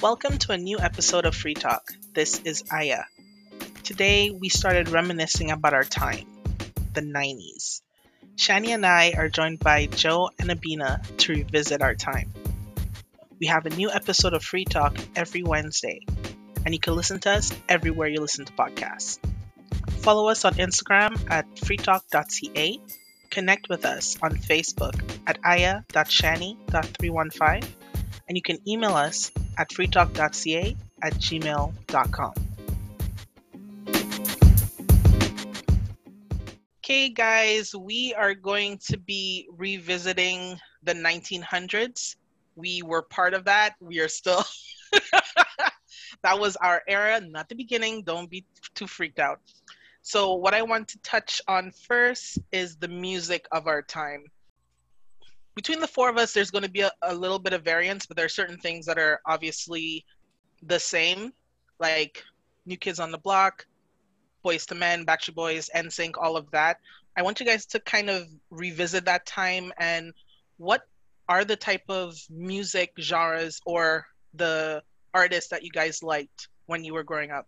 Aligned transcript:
Welcome 0.00 0.38
to 0.38 0.52
a 0.52 0.56
new 0.56 0.78
episode 0.78 1.26
of 1.26 1.34
Free 1.34 1.52
Talk. 1.52 1.92
This 2.14 2.40
is 2.46 2.64
Aya. 2.72 3.02
Today 3.82 4.30
we 4.30 4.48
started 4.48 4.88
reminiscing 4.88 5.50
about 5.50 5.74
our 5.74 5.84
time, 5.84 6.26
the 6.94 7.02
90s. 7.02 7.82
Shani 8.34 8.68
and 8.68 8.86
I 8.86 9.12
are 9.14 9.28
joined 9.28 9.58
by 9.58 9.84
Joe 9.84 10.30
and 10.38 10.48
Abina 10.48 11.04
to 11.18 11.34
revisit 11.34 11.82
our 11.82 11.94
time. 11.94 12.32
We 13.38 13.48
have 13.48 13.66
a 13.66 13.76
new 13.76 13.90
episode 13.90 14.32
of 14.32 14.42
Free 14.42 14.64
Talk 14.64 14.96
every 15.14 15.42
Wednesday, 15.42 16.00
and 16.64 16.72
you 16.72 16.80
can 16.80 16.96
listen 16.96 17.20
to 17.20 17.32
us 17.32 17.52
everywhere 17.68 18.08
you 18.08 18.22
listen 18.22 18.46
to 18.46 18.52
podcasts. 18.54 19.18
Follow 20.00 20.30
us 20.30 20.46
on 20.46 20.54
Instagram 20.54 21.30
at 21.30 21.46
freetalk.ca. 21.56 22.80
Connect 23.28 23.68
with 23.68 23.84
us 23.84 24.16
on 24.22 24.36
Facebook 24.36 24.98
at 25.26 25.38
aya.shani.315 25.44 27.66
and 28.28 28.36
you 28.36 28.42
can 28.42 28.58
email 28.66 28.94
us 28.94 29.30
at 29.58 29.70
freetalk.ca 29.70 30.76
at 31.02 31.14
gmail.com. 31.14 32.34
Okay, 36.90 37.08
guys, 37.10 37.74
we 37.74 38.14
are 38.14 38.34
going 38.34 38.78
to 38.88 38.98
be 38.98 39.48
revisiting 39.56 40.58
the 40.82 40.94
1900s. 40.94 42.16
We 42.56 42.82
were 42.82 43.02
part 43.02 43.32
of 43.32 43.44
that. 43.44 43.74
We 43.80 44.00
are 44.00 44.08
still. 44.08 44.44
that 46.22 46.40
was 46.40 46.56
our 46.56 46.82
era, 46.88 47.20
not 47.20 47.48
the 47.48 47.54
beginning. 47.54 48.02
Don't 48.02 48.28
be 48.28 48.44
too 48.74 48.88
freaked 48.88 49.20
out. 49.20 49.40
So, 50.02 50.34
what 50.34 50.52
I 50.52 50.62
want 50.62 50.88
to 50.88 50.98
touch 51.02 51.40
on 51.46 51.70
first 51.70 52.38
is 52.50 52.76
the 52.76 52.88
music 52.88 53.46
of 53.52 53.68
our 53.68 53.82
time 53.82 54.24
between 55.54 55.80
the 55.80 55.86
four 55.86 56.08
of 56.08 56.16
us, 56.16 56.32
there's 56.32 56.50
going 56.50 56.64
to 56.64 56.70
be 56.70 56.80
a, 56.80 56.90
a 57.02 57.14
little 57.14 57.38
bit 57.38 57.52
of 57.52 57.62
variance, 57.62 58.06
but 58.06 58.16
there 58.16 58.26
are 58.26 58.30
certain 58.30 58.58
things 58.58 58.86
that 58.86 58.98
are 58.98 59.20
obviously 59.26 60.04
the 60.62 60.78
same, 60.78 61.32
like 61.78 62.22
New 62.66 62.76
Kids 62.76 63.00
on 63.00 63.10
the 63.10 63.18
Block, 63.18 63.66
Boyz 64.44 64.70
II 64.70 64.78
Men, 64.78 65.04
Backstreet 65.04 65.34
Boys, 65.34 65.70
NSYNC, 65.74 66.14
all 66.20 66.36
of 66.36 66.50
that. 66.50 66.78
I 67.16 67.22
want 67.22 67.40
you 67.40 67.46
guys 67.46 67.66
to 67.66 67.80
kind 67.80 68.08
of 68.08 68.28
revisit 68.50 69.04
that 69.04 69.26
time 69.26 69.72
and 69.78 70.12
what 70.58 70.82
are 71.28 71.44
the 71.44 71.56
type 71.56 71.82
of 71.88 72.16
music 72.30 72.92
genres 73.00 73.60
or 73.66 74.06
the 74.34 74.82
artists 75.14 75.50
that 75.50 75.64
you 75.64 75.70
guys 75.70 76.02
liked 76.02 76.48
when 76.66 76.84
you 76.84 76.94
were 76.94 77.02
growing 77.02 77.30
up? 77.30 77.46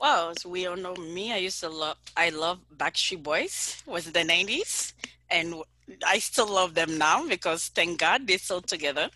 Well, 0.00 0.34
we 0.44 0.66
all 0.66 0.76
know 0.76 0.94
me, 0.94 1.32
I 1.32 1.38
used 1.38 1.60
to 1.60 1.68
love 1.68 1.96
I 2.16 2.28
love 2.28 2.60
Backstreet 2.76 3.22
Boys 3.22 3.82
was 3.86 4.04
the 4.12 4.20
90s 4.20 4.92
and 5.30 5.54
I 6.06 6.18
still 6.18 6.48
love 6.48 6.74
them 6.74 6.98
now 6.98 7.26
because 7.26 7.68
thank 7.68 8.00
God 8.00 8.26
they're 8.26 8.38
still 8.38 8.60
together. 8.60 9.08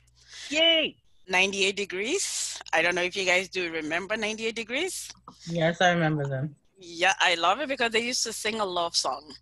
Yay! 0.49 0.97
98 1.29 1.77
Degrees. 1.77 2.59
I 2.73 2.83
don't 2.83 2.95
know 2.95 3.03
if 3.03 3.17
you 3.17 3.25
guys 3.25 3.49
do 3.49 3.73
remember 3.73 4.17
98 4.17 4.55
Degrees. 4.55 5.11
Yes, 5.47 5.81
I 5.81 5.91
remember 5.93 6.27
them. 6.27 6.57
Yeah, 6.79 7.15
I 7.21 7.35
love 7.35 7.61
it 7.61 7.69
because 7.69 7.93
they 7.93 8.05
used 8.05 8.25
to 8.25 8.33
sing 8.33 8.61
a 8.61 8.65
love 8.65 8.97
song. 8.97 9.33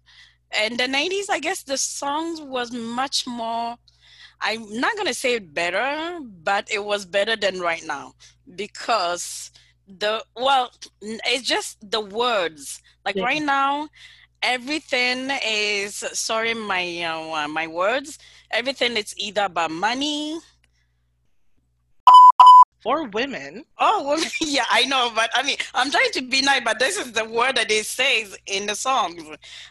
And 0.51 0.79
the 0.79 0.84
90s, 0.84 1.31
I 1.31 1.39
guess 1.39 1.62
the 1.62 1.79
songs 1.79 2.41
was 2.41 2.73
much 2.73 3.27
more 3.27 3.77
I'm 4.41 4.81
not 4.81 4.95
going 4.95 5.06
to 5.06 5.15
say 5.15 5.34
it 5.34 5.53
better, 5.53 6.21
but 6.23 6.71
it 6.71 6.84
was 6.84 7.05
better 7.05 7.37
than 7.37 7.61
right 7.61 7.84
now 7.84 8.15
because 8.55 9.51
the 9.87 10.23
well, 10.37 10.71
it's 11.01 11.47
just 11.47 11.79
the 11.91 12.01
words. 12.01 12.81
Like 13.05 13.17
yeah. 13.17 13.25
right 13.25 13.43
now, 13.43 13.89
everything 14.42 15.31
is 15.44 15.97
sorry 16.12 16.55
my 16.55 17.03
uh, 17.03 17.48
my 17.48 17.67
words 17.67 18.19
everything 18.50 18.97
is 18.97 19.14
either 19.19 19.44
about 19.44 19.70
money 19.70 20.39
or 22.84 23.09
women. 23.09 23.64
Oh 23.78 24.09
women. 24.09 24.31
Yeah 24.41 24.65
i 24.71 24.84
know 24.84 25.10
but 25.15 25.31
i 25.34 25.43
mean 25.43 25.56
i'm 25.75 25.91
trying 25.91 26.12
to 26.12 26.22
be 26.22 26.43
nice 26.43 26.62
but 26.65 26.78
this 26.78 26.97
is 26.97 27.12
the 27.12 27.25
word 27.25 27.56
that 27.56 27.71
it 27.71 27.87
says 27.87 28.37
in 28.47 28.66
the 28.66 28.75
songs. 28.75 29.22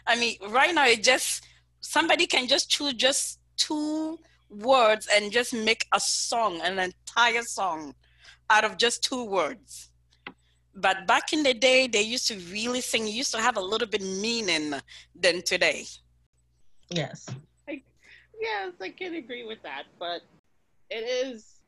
I 0.06 0.16
mean 0.16 0.36
right 0.48 0.74
now 0.74 0.86
it 0.86 1.02
just 1.02 1.44
somebody 1.80 2.26
can 2.26 2.46
just 2.46 2.70
choose 2.70 2.94
just 2.94 3.40
two 3.56 4.18
words 4.50 5.08
and 5.12 5.32
just 5.32 5.52
make 5.54 5.86
a 5.92 6.00
song 6.00 6.60
an 6.62 6.78
entire 6.78 7.42
song 7.42 7.94
out 8.50 8.64
of 8.64 8.76
just 8.76 9.02
two 9.02 9.24
words 9.24 9.87
but 10.80 11.06
back 11.06 11.32
in 11.32 11.42
the 11.42 11.54
day 11.54 11.86
they 11.86 12.02
used 12.02 12.28
to 12.28 12.36
really 12.52 12.80
sing. 12.80 13.06
Used 13.06 13.32
to 13.32 13.40
have 13.40 13.56
a 13.56 13.60
little 13.60 13.88
bit 13.88 14.02
meaning 14.02 14.74
than 15.14 15.42
today. 15.42 15.84
Yes. 16.90 17.28
I, 17.68 17.82
yes 18.40 18.72
i 18.80 18.88
can 18.88 19.14
agree 19.14 19.44
with 19.44 19.60
that 19.62 19.84
but 19.98 20.22
it 20.90 21.04
is 21.26 21.58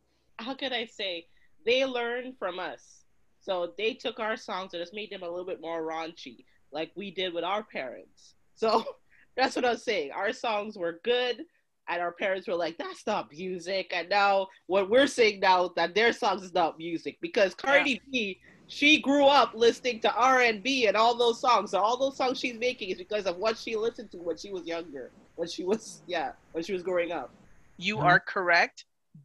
how 0.40 0.54
could 0.54 0.72
i 0.72 0.86
say? 0.86 1.26
They 1.66 1.84
learned 1.84 2.38
from 2.38 2.58
us. 2.58 3.04
So 3.40 3.72
they 3.76 3.94
took 3.94 4.18
our 4.18 4.36
songs 4.36 4.72
and 4.72 4.82
just 4.82 4.94
made 4.94 5.10
them 5.10 5.22
a 5.22 5.28
little 5.28 5.44
bit 5.44 5.60
more 5.60 5.82
raunchy 5.82 6.44
like 6.72 6.90
we 6.94 7.10
did 7.10 7.34
with 7.34 7.44
our 7.44 7.62
parents. 7.62 8.34
So 8.54 8.84
that's 9.36 9.56
what 9.56 9.64
i 9.64 9.70
was 9.70 9.84
saying. 9.84 10.12
Our 10.12 10.32
songs 10.32 10.76
were 10.76 11.00
good 11.04 11.44
and 11.88 12.00
our 12.00 12.12
parents 12.12 12.46
were 12.46 12.54
like, 12.54 12.78
"That's 12.78 13.06
not 13.06 13.32
music." 13.32 13.92
And 13.94 14.08
now 14.08 14.48
what 14.66 14.90
we're 14.90 15.06
saying 15.06 15.40
now 15.40 15.72
that 15.76 15.94
their 15.94 16.12
songs 16.12 16.42
is 16.42 16.54
not 16.54 16.78
music 16.78 17.18
because 17.20 17.54
Cardi 17.54 17.92
yeah. 17.92 17.98
B 18.12 18.40
she 18.70 19.00
grew 19.00 19.26
up 19.26 19.52
listening 19.54 19.98
to 20.00 20.14
R&B 20.14 20.86
and 20.86 20.96
all 20.96 21.16
those 21.16 21.40
songs. 21.40 21.72
So 21.72 21.80
all 21.80 21.96
those 21.96 22.16
songs 22.16 22.38
she's 22.38 22.58
making 22.58 22.90
is 22.90 22.98
because 22.98 23.26
of 23.26 23.36
what 23.36 23.58
she 23.58 23.74
listened 23.74 24.12
to 24.12 24.18
when 24.18 24.36
she 24.36 24.52
was 24.52 24.64
younger, 24.64 25.10
when 25.34 25.48
she 25.48 25.64
was 25.64 26.02
yeah, 26.06 26.32
when 26.52 26.62
she 26.62 26.72
was 26.72 26.82
growing 26.82 27.10
up. 27.10 27.30
You 27.78 27.96
mm-hmm. 27.96 28.06
are 28.06 28.20
correct, 28.20 28.84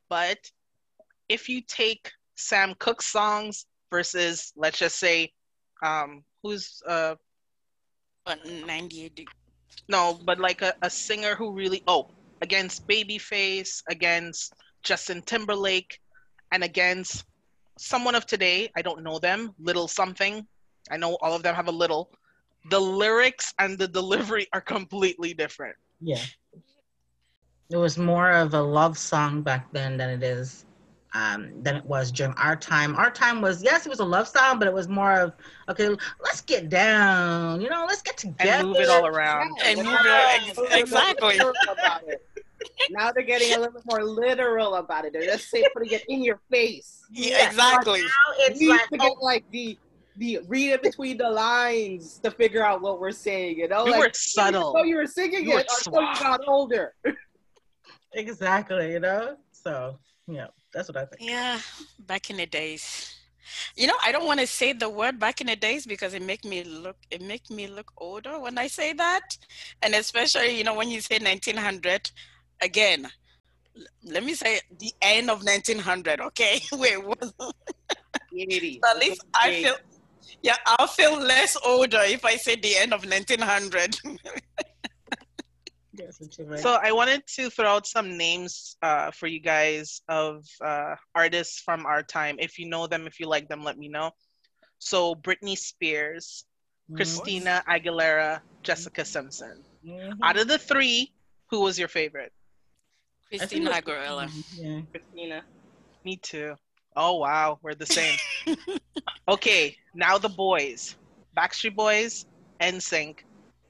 but 0.09 0.39
if 1.29 1.47
you 1.47 1.61
take 1.61 2.11
Sam 2.35 2.73
Cooke's 2.79 3.05
songs 3.05 3.67
versus 3.91 4.51
let's 4.55 4.79
just 4.79 4.97
say 4.97 5.31
um 5.83 6.23
who's 6.41 6.81
uh 6.87 7.15
but 8.25 8.39
98 8.45 9.27
no 9.87 10.19
but 10.25 10.39
like 10.39 10.61
a, 10.61 10.73
a 10.81 10.89
singer 10.89 11.35
who 11.35 11.53
really 11.53 11.83
oh 11.87 12.09
against 12.41 12.87
babyface 12.87 13.83
against 13.89 14.53
justin 14.83 15.21
timberlake 15.21 15.99
and 16.51 16.63
against 16.63 17.25
someone 17.77 18.15
of 18.15 18.25
today, 18.25 18.69
I 18.75 18.81
don't 18.81 19.03
know 19.03 19.19
them, 19.19 19.53
little 19.59 19.87
something. 19.87 20.45
I 20.91 20.97
know 20.97 21.17
all 21.21 21.33
of 21.33 21.43
them 21.43 21.55
have 21.55 21.67
a 21.67 21.71
little. 21.71 22.11
The 22.69 22.79
lyrics 22.79 23.53
and 23.59 23.77
the 23.77 23.87
delivery 23.87 24.47
are 24.53 24.61
completely 24.61 25.33
different. 25.33 25.75
Yeah. 26.01 26.21
It 27.69 27.77
was 27.77 27.97
more 27.97 28.31
of 28.31 28.53
a 28.53 28.61
love 28.61 28.97
song 28.97 29.41
back 29.41 29.71
then 29.71 29.97
than 29.97 30.09
it 30.09 30.23
is 30.23 30.65
um, 31.15 31.63
than 31.63 31.77
it 31.77 31.85
was 31.85 32.11
during 32.11 32.33
our 32.33 32.55
time. 32.55 32.95
Our 32.95 33.09
time 33.09 33.41
was 33.41 33.63
yes, 33.63 33.85
it 33.85 33.89
was 33.89 34.01
a 34.01 34.05
love 34.05 34.27
song, 34.27 34.59
but 34.59 34.67
it 34.67 34.73
was 34.73 34.87
more 34.87 35.13
of 35.13 35.33
okay, 35.69 35.87
let's 36.19 36.41
get 36.41 36.69
down, 36.69 37.61
you 37.61 37.69
know, 37.69 37.85
let's 37.87 38.01
get 38.01 38.17
together 38.17 38.51
and 38.51 38.67
move 38.67 38.77
it 38.77 38.89
all 38.89 39.07
around. 39.07 39.51
Yeah, 39.57 39.69
and 39.69 39.83
move 39.83 39.97
it 40.03 40.79
exactly 40.79 41.39
now 42.89 43.11
they're 43.11 43.23
getting 43.23 43.53
a 43.53 43.57
little 43.57 43.73
bit 43.73 43.83
more 43.89 44.03
literal 44.03 44.75
about 44.75 45.05
it. 45.05 45.13
They're 45.13 45.23
just 45.25 45.49
saying 45.49 45.65
putting 45.73 45.91
it 45.91 46.03
in 46.07 46.23
your 46.23 46.39
face. 46.51 47.01
Yeah, 47.11 47.47
exactly. 47.47 48.01
Now 48.01 48.07
it's 48.39 48.61
you 48.61 48.69
like, 48.69 48.89
to 48.89 48.97
oh. 48.99 49.09
get 49.09 49.17
like 49.21 49.51
the 49.51 49.77
the 50.17 50.39
read 50.47 50.71
it 50.71 50.83
between 50.83 51.17
the 51.17 51.29
lines 51.29 52.19
to 52.23 52.31
figure 52.31 52.63
out 52.63 52.81
what 52.81 52.99
we're 52.99 53.11
saying. 53.11 53.57
You 53.57 53.67
know, 53.67 53.85
you 53.85 53.91
like, 53.91 53.99
were 53.99 54.11
subtle. 54.13 54.73
So 54.73 54.83
you 54.83 54.95
were 54.95 55.05
singing 55.05 55.45
you 55.45 55.57
it 55.57 55.69
until 55.85 56.01
you 56.01 56.19
got 56.19 56.41
older. 56.47 56.93
exactly. 58.13 58.93
You 58.93 58.99
know. 58.99 59.37
So 59.51 59.97
yeah, 60.27 60.47
that's 60.73 60.87
what 60.87 60.97
I 60.97 61.05
think. 61.05 61.29
Yeah, 61.29 61.59
back 61.99 62.29
in 62.29 62.37
the 62.37 62.45
days. 62.45 63.15
You 63.75 63.87
know, 63.87 63.93
I 64.03 64.11
don't 64.11 64.25
want 64.25 64.39
to 64.39 64.47
say 64.47 64.73
the 64.73 64.89
word 64.89 65.19
back 65.19 65.39
in 65.39 65.47
the 65.47 65.55
days 65.55 65.85
because 65.85 66.13
it 66.13 66.21
make 66.21 66.43
me 66.45 66.63
look 66.63 66.97
it 67.11 67.21
make 67.21 67.49
me 67.49 67.67
look 67.67 67.91
older 67.97 68.39
when 68.39 68.57
I 68.57 68.67
say 68.67 68.93
that, 68.93 69.37
and 69.81 69.93
especially 69.93 70.57
you 70.57 70.63
know 70.63 70.73
when 70.73 70.89
you 70.89 71.01
say 71.01 71.19
1900, 71.19 72.11
again, 72.61 73.07
let 74.03 74.23
me 74.23 74.33
say 74.33 74.59
the 74.79 74.93
end 75.01 75.29
of 75.29 75.43
1900. 75.43 76.21
Okay, 76.21 76.61
wait. 76.73 76.95
at 78.83 78.99
least 78.99 79.25
I 79.33 79.63
feel, 79.63 79.75
yeah, 80.41 80.57
I'll 80.65 80.87
feel 80.87 81.19
less 81.19 81.57
older 81.65 82.01
if 82.01 82.25
I 82.25 82.35
say 82.35 82.55
the 82.55 82.75
end 82.77 82.93
of 82.93 83.05
1900. 83.05 83.95
so 86.57 86.77
I 86.81 86.91
wanted 86.91 87.25
to 87.35 87.49
throw 87.49 87.69
out 87.69 87.87
some 87.87 88.17
names 88.17 88.77
uh, 88.81 89.11
for 89.11 89.27
you 89.27 89.39
guys 89.39 90.01
of 90.09 90.45
uh, 90.63 90.95
artists 91.13 91.61
from 91.61 91.85
our 91.85 92.03
time. 92.03 92.35
If 92.39 92.59
you 92.59 92.67
know 92.67 92.87
them, 92.87 93.07
if 93.07 93.19
you 93.19 93.27
like 93.27 93.47
them, 93.47 93.63
let 93.63 93.77
me 93.77 93.87
know. 93.87 94.11
So 94.79 95.15
Britney 95.15 95.57
Spears, 95.57 96.45
mm-hmm. 96.89 96.97
Christina 96.97 97.63
Aguilera, 97.69 98.41
Jessica 98.61 99.05
Simpson. 99.05 99.63
Mm-hmm. 99.87 100.23
Out 100.23 100.37
of 100.37 100.47
the 100.47 100.57
three, 100.57 101.13
who 101.49 101.61
was 101.61 101.79
your 101.79 101.87
favorite? 101.87 102.33
Christina 103.29 103.71
Aguilera. 103.71 104.29
Yeah. 104.55 104.81
Christina. 104.91 105.43
Me 106.03 106.17
too. 106.17 106.55
Oh 106.95 107.17
wow, 107.17 107.59
we're 107.61 107.75
the 107.75 107.85
same. 107.85 108.17
okay, 109.27 109.75
now 109.93 110.17
the 110.17 110.29
boys. 110.29 110.95
Backstreet 111.35 111.75
Boys, 111.75 112.25
NSYNC, 112.61 113.17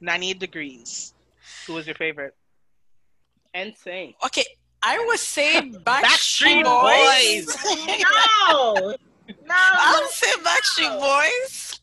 98 0.00 0.38
Degrees. 0.38 1.14
Who 1.66 1.74
was 1.74 1.86
your 1.86 1.96
favorite? 1.96 2.34
NSYNC. 3.56 4.14
Okay, 4.24 4.44
I 4.82 5.04
would 5.06 5.18
say 5.18 5.60
Backstreet 5.84 6.62
Backstreet 6.62 6.64
Boys. 6.64 7.46
Boys. 7.46 8.04
No, 8.48 8.74
no. 8.84 8.96
I 9.50 10.00
would 10.00 10.10
say 10.10 10.32
Backstreet 10.42 11.00
Boys 11.00 11.80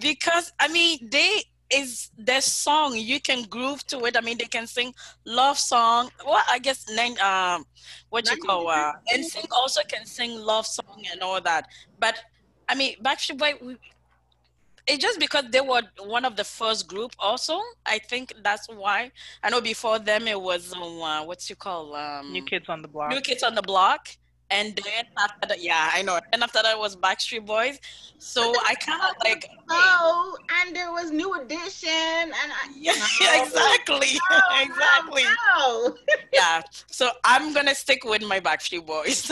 because 0.00 0.52
I 0.58 0.68
mean 0.68 0.98
they 1.10 1.42
is 1.74 2.10
their 2.18 2.40
song. 2.40 2.96
You 2.96 3.20
can 3.20 3.42
groove 3.44 3.86
to 3.88 4.04
it. 4.06 4.16
I 4.16 4.20
mean 4.20 4.38
they 4.38 4.44
can 4.46 4.66
sing 4.66 4.94
love 5.24 5.58
song. 5.58 6.10
Well, 6.26 6.42
I 6.48 6.58
guess 6.58 6.84
then 6.84 7.18
um, 7.20 7.64
what 8.10 8.28
you 8.30 8.36
call 8.42 8.68
uh, 8.68 8.92
and 9.12 9.24
sing 9.24 9.44
also 9.50 9.80
can 9.88 10.04
sing 10.06 10.38
love 10.38 10.66
song 10.66 11.02
and 11.12 11.20
all 11.22 11.40
that. 11.40 11.66
But 11.98 12.16
I 12.68 12.74
mean 12.74 12.96
Backstreet 13.02 13.38
Boy. 13.38 13.54
we- 13.62 13.78
It's 14.86 14.98
just 15.06 15.18
because 15.20 15.44
they 15.54 15.60
were 15.60 15.82
one 16.18 16.24
of 16.24 16.34
the 16.34 16.42
first 16.44 16.88
group. 16.88 17.12
Also, 17.18 17.56
I 17.86 17.98
think 18.10 18.32
that's 18.42 18.66
why. 18.68 19.12
I 19.42 19.48
know 19.50 19.60
before 19.60 19.98
them 20.00 20.26
it 20.26 20.40
was 20.50 20.72
um, 20.74 20.82
uh, 21.00 21.22
what's 21.24 21.48
you 21.48 21.54
call 21.56 21.94
um, 21.94 22.32
New 22.32 22.42
Kids 22.44 22.68
on 22.68 22.82
the 22.82 22.88
Block. 22.88 23.10
New 23.14 23.20
Kids 23.20 23.42
on 23.44 23.54
the 23.54 23.62
Block. 23.62 24.08
And 24.52 24.76
then 24.84 25.04
after 25.18 25.48
that, 25.48 25.62
yeah, 25.62 25.90
I 25.92 26.02
know. 26.02 26.20
And 26.32 26.42
after 26.42 26.60
that 26.62 26.78
was 26.78 26.94
Backstreet 26.94 27.46
Boys. 27.46 27.80
So 28.18 28.52
I 28.66 28.74
kind 28.74 29.00
of 29.02 29.16
like, 29.24 29.48
Oh, 29.70 30.36
and 30.60 30.76
there 30.76 30.92
was 30.92 31.10
New 31.10 31.32
Edition, 31.40 31.88
and 31.88 32.32
I, 32.34 32.68
yeah, 32.76 32.92
No. 32.92 33.42
exactly, 33.44 34.18
No, 34.30 34.36
no, 34.38 34.60
exactly. 34.62 35.22
no. 35.24 35.96
Yeah. 36.32 36.60
So 36.86 37.10
I'm 37.24 37.52
gonna 37.54 37.74
stick 37.74 38.04
with 38.04 38.22
my 38.22 38.40
Backstreet 38.40 38.86
Boys. 38.86 39.26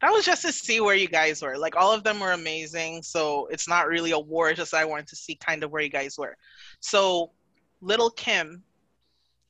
That 0.00 0.12
was 0.12 0.24
just 0.24 0.42
to 0.42 0.52
see 0.52 0.80
where 0.80 0.94
you 0.94 1.08
guys 1.08 1.42
were. 1.42 1.58
Like 1.58 1.76
all 1.76 1.92
of 1.92 2.04
them 2.04 2.20
were 2.20 2.32
amazing. 2.32 3.02
So 3.02 3.46
it's 3.50 3.68
not 3.68 3.86
really 3.86 4.12
a 4.12 4.18
war. 4.18 4.48
It's 4.48 4.58
just 4.58 4.72
I 4.72 4.84
wanted 4.86 5.08
to 5.08 5.16
see 5.16 5.34
kind 5.34 5.62
of 5.62 5.70
where 5.72 5.82
you 5.82 5.90
guys 5.90 6.16
were. 6.16 6.36
So 6.80 7.32
Little 7.82 8.10
Kim, 8.10 8.62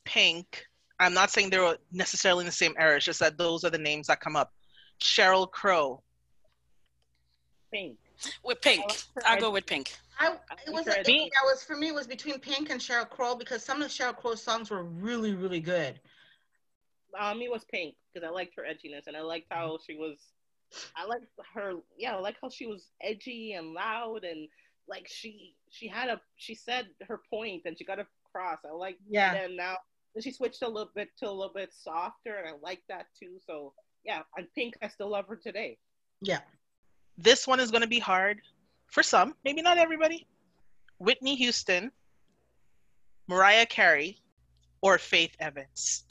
Pink. 0.04 0.66
I'm 1.00 1.14
not 1.14 1.30
saying 1.30 1.50
they 1.50 1.58
were 1.58 1.78
necessarily 1.90 2.42
in 2.42 2.46
the 2.46 2.52
same 2.52 2.74
era. 2.78 2.96
It's 2.96 3.06
just 3.06 3.20
that 3.20 3.38
those 3.38 3.64
are 3.64 3.70
the 3.70 3.78
names 3.78 4.08
that 4.08 4.20
come 4.20 4.36
up. 4.36 4.52
Sheryl 5.00 5.50
Crow. 5.50 6.02
Pink. 7.72 7.96
with 8.44 8.60
Pink, 8.60 8.84
I'll 9.24 9.40
go 9.40 9.50
with 9.50 9.64
Pink. 9.64 9.94
I, 10.18 10.34
it 10.66 10.72
was 10.72 10.84
Sure, 10.84 10.94
it, 10.94 11.06
Pink. 11.06 11.32
that 11.32 11.44
was 11.44 11.62
for 11.62 11.74
me. 11.74 11.88
It 11.88 11.94
was 11.94 12.06
between 12.06 12.38
Pink 12.38 12.68
and 12.68 12.78
Sheryl 12.80 13.08
Crow 13.08 13.34
because 13.34 13.64
some 13.64 13.80
of 13.80 13.90
Sheryl 13.90 14.14
Crow's 14.14 14.42
songs 14.42 14.70
were 14.70 14.82
really, 14.82 15.34
really 15.34 15.60
good. 15.60 15.98
Um, 17.18 17.40
it 17.40 17.50
was 17.50 17.64
Pink 17.64 17.94
because 18.12 18.28
I 18.28 18.30
liked 18.30 18.54
her 18.56 18.62
edginess 18.62 19.06
and 19.06 19.16
I 19.16 19.22
liked 19.22 19.46
how 19.50 19.78
she 19.84 19.94
was. 19.94 20.18
I 20.94 21.06
liked 21.06 21.24
her. 21.54 21.74
Yeah, 21.96 22.16
I 22.16 22.20
like 22.20 22.36
how 22.42 22.50
she 22.50 22.66
was 22.66 22.90
edgy 23.02 23.54
and 23.54 23.72
loud 23.72 24.24
and 24.24 24.48
like 24.88 25.08
she 25.08 25.54
she 25.70 25.88
had 25.88 26.08
a 26.08 26.20
she 26.36 26.54
said 26.54 26.88
her 27.08 27.20
point 27.30 27.62
and 27.64 27.78
she 27.78 27.84
got 27.84 27.98
across. 27.98 28.58
I 28.68 28.74
like 28.74 28.98
Yeah. 29.08 29.34
And 29.34 29.56
now 29.56 29.76
then 30.14 30.22
she 30.22 30.32
switched 30.32 30.62
a 30.62 30.68
little 30.68 30.90
bit 30.94 31.08
to 31.18 31.28
a 31.28 31.30
little 31.30 31.52
bit 31.54 31.72
softer 31.72 32.36
and 32.36 32.48
I 32.48 32.52
like 32.62 32.82
that 32.88 33.06
too. 33.18 33.38
So 33.46 33.72
yeah, 34.04 34.22
and 34.36 34.46
Pink, 34.54 34.74
I 34.82 34.88
still 34.88 35.10
love 35.10 35.26
her 35.28 35.36
today. 35.36 35.78
Yeah. 36.20 36.40
This 37.18 37.46
one 37.46 37.60
is 37.60 37.70
going 37.70 37.82
to 37.82 37.88
be 37.88 37.98
hard 37.98 38.40
for 38.86 39.02
some, 39.02 39.34
maybe 39.44 39.62
not 39.62 39.78
everybody. 39.78 40.26
Whitney 40.98 41.34
Houston, 41.36 41.90
Mariah 43.28 43.66
Carey, 43.66 44.18
or 44.82 44.98
Faith 44.98 45.36
Evans. 45.38 46.04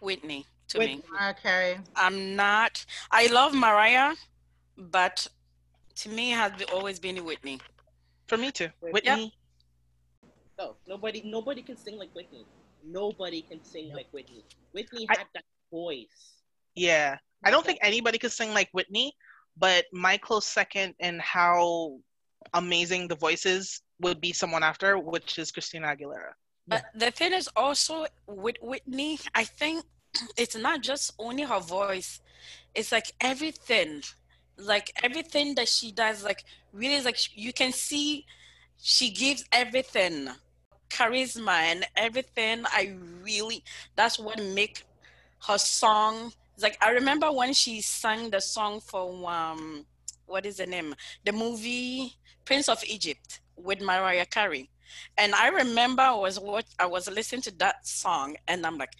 Whitney 0.00 0.46
to 0.68 0.78
Whitney. 0.78 0.96
me. 0.96 1.02
Mariah 1.10 1.34
Carey. 1.34 1.78
I'm 1.96 2.36
not. 2.36 2.84
I 3.10 3.26
love 3.28 3.54
Mariah, 3.54 4.14
but 4.76 5.26
to 5.96 6.08
me, 6.08 6.30
has 6.30 6.52
always 6.72 6.98
been 6.98 7.24
Whitney. 7.24 7.60
For 8.26 8.36
me 8.36 8.50
too. 8.50 8.68
Yep. 8.82 8.92
Whitney. 8.92 9.34
No, 10.58 10.76
nobody 10.86 11.22
nobody 11.24 11.62
can 11.62 11.76
sing 11.76 11.98
like 11.98 12.14
Whitney. 12.14 12.44
Nobody 12.84 13.42
can 13.42 13.62
sing 13.64 13.86
Yep. 13.88 13.96
like 13.96 14.08
Whitney. 14.12 14.44
Whitney 14.72 15.06
I- 15.08 15.18
had 15.18 15.26
that 15.34 15.44
voice. 15.70 16.42
Yeah. 16.74 17.18
I 17.44 17.50
don't 17.50 17.64
think 17.66 17.78
anybody 17.82 18.18
could 18.18 18.32
sing 18.32 18.54
like 18.54 18.68
Whitney, 18.72 19.12
but 19.56 19.86
my 19.92 20.16
close 20.16 20.46
second 20.46 20.94
and 21.00 21.20
how 21.20 21.98
amazing 22.54 23.08
the 23.08 23.16
voice 23.16 23.46
is 23.46 23.80
would 24.00 24.20
be 24.20 24.32
someone 24.32 24.62
after, 24.62 24.98
which 24.98 25.38
is 25.38 25.50
Christina 25.52 25.88
Aguilera. 25.88 26.32
But 26.66 26.84
the 26.94 27.10
thing 27.10 27.32
is 27.32 27.48
also 27.56 28.06
with 28.26 28.56
Whitney, 28.62 29.18
I 29.34 29.44
think 29.44 29.84
it's 30.36 30.54
not 30.56 30.82
just 30.82 31.12
only 31.18 31.42
her 31.42 31.58
voice. 31.60 32.20
It's 32.74 32.92
like 32.92 33.12
everything, 33.20 34.02
like 34.56 34.92
everything 35.02 35.54
that 35.56 35.68
she 35.68 35.90
does, 35.92 36.22
like 36.22 36.44
really 36.72 36.94
is 36.94 37.04
like 37.04 37.18
you 37.36 37.52
can 37.52 37.72
see 37.72 38.24
she 38.78 39.10
gives 39.10 39.44
everything, 39.52 40.28
charisma 40.92 41.52
and 41.72 41.84
everything. 41.96 42.64
I 42.66 42.94
really 43.22 43.64
that's 43.96 44.18
what 44.18 44.38
make 44.42 44.84
her 45.48 45.58
song. 45.58 46.32
It's 46.54 46.62
like 46.62 46.78
I 46.82 46.90
remember 46.90 47.30
when 47.32 47.52
she 47.54 47.80
sang 47.80 48.30
the 48.30 48.40
song 48.40 48.80
for 48.80 49.04
um 49.30 49.86
what 50.26 50.46
is 50.46 50.56
the 50.58 50.66
name? 50.66 50.94
The 51.24 51.32
movie 51.32 52.16
Prince 52.44 52.68
of 52.68 52.82
Egypt 52.86 53.40
with 53.56 53.80
Mariah 53.80 54.26
Carey. 54.26 54.70
And 55.16 55.34
I 55.34 55.48
remember 55.48 56.02
I 56.02 56.14
was 56.14 56.38
what 56.38 56.66
I 56.78 56.86
was 56.86 57.08
listening 57.10 57.42
to 57.42 57.50
that 57.58 57.86
song 57.86 58.36
and 58.48 58.66
I'm 58.66 58.78
like, 58.78 58.94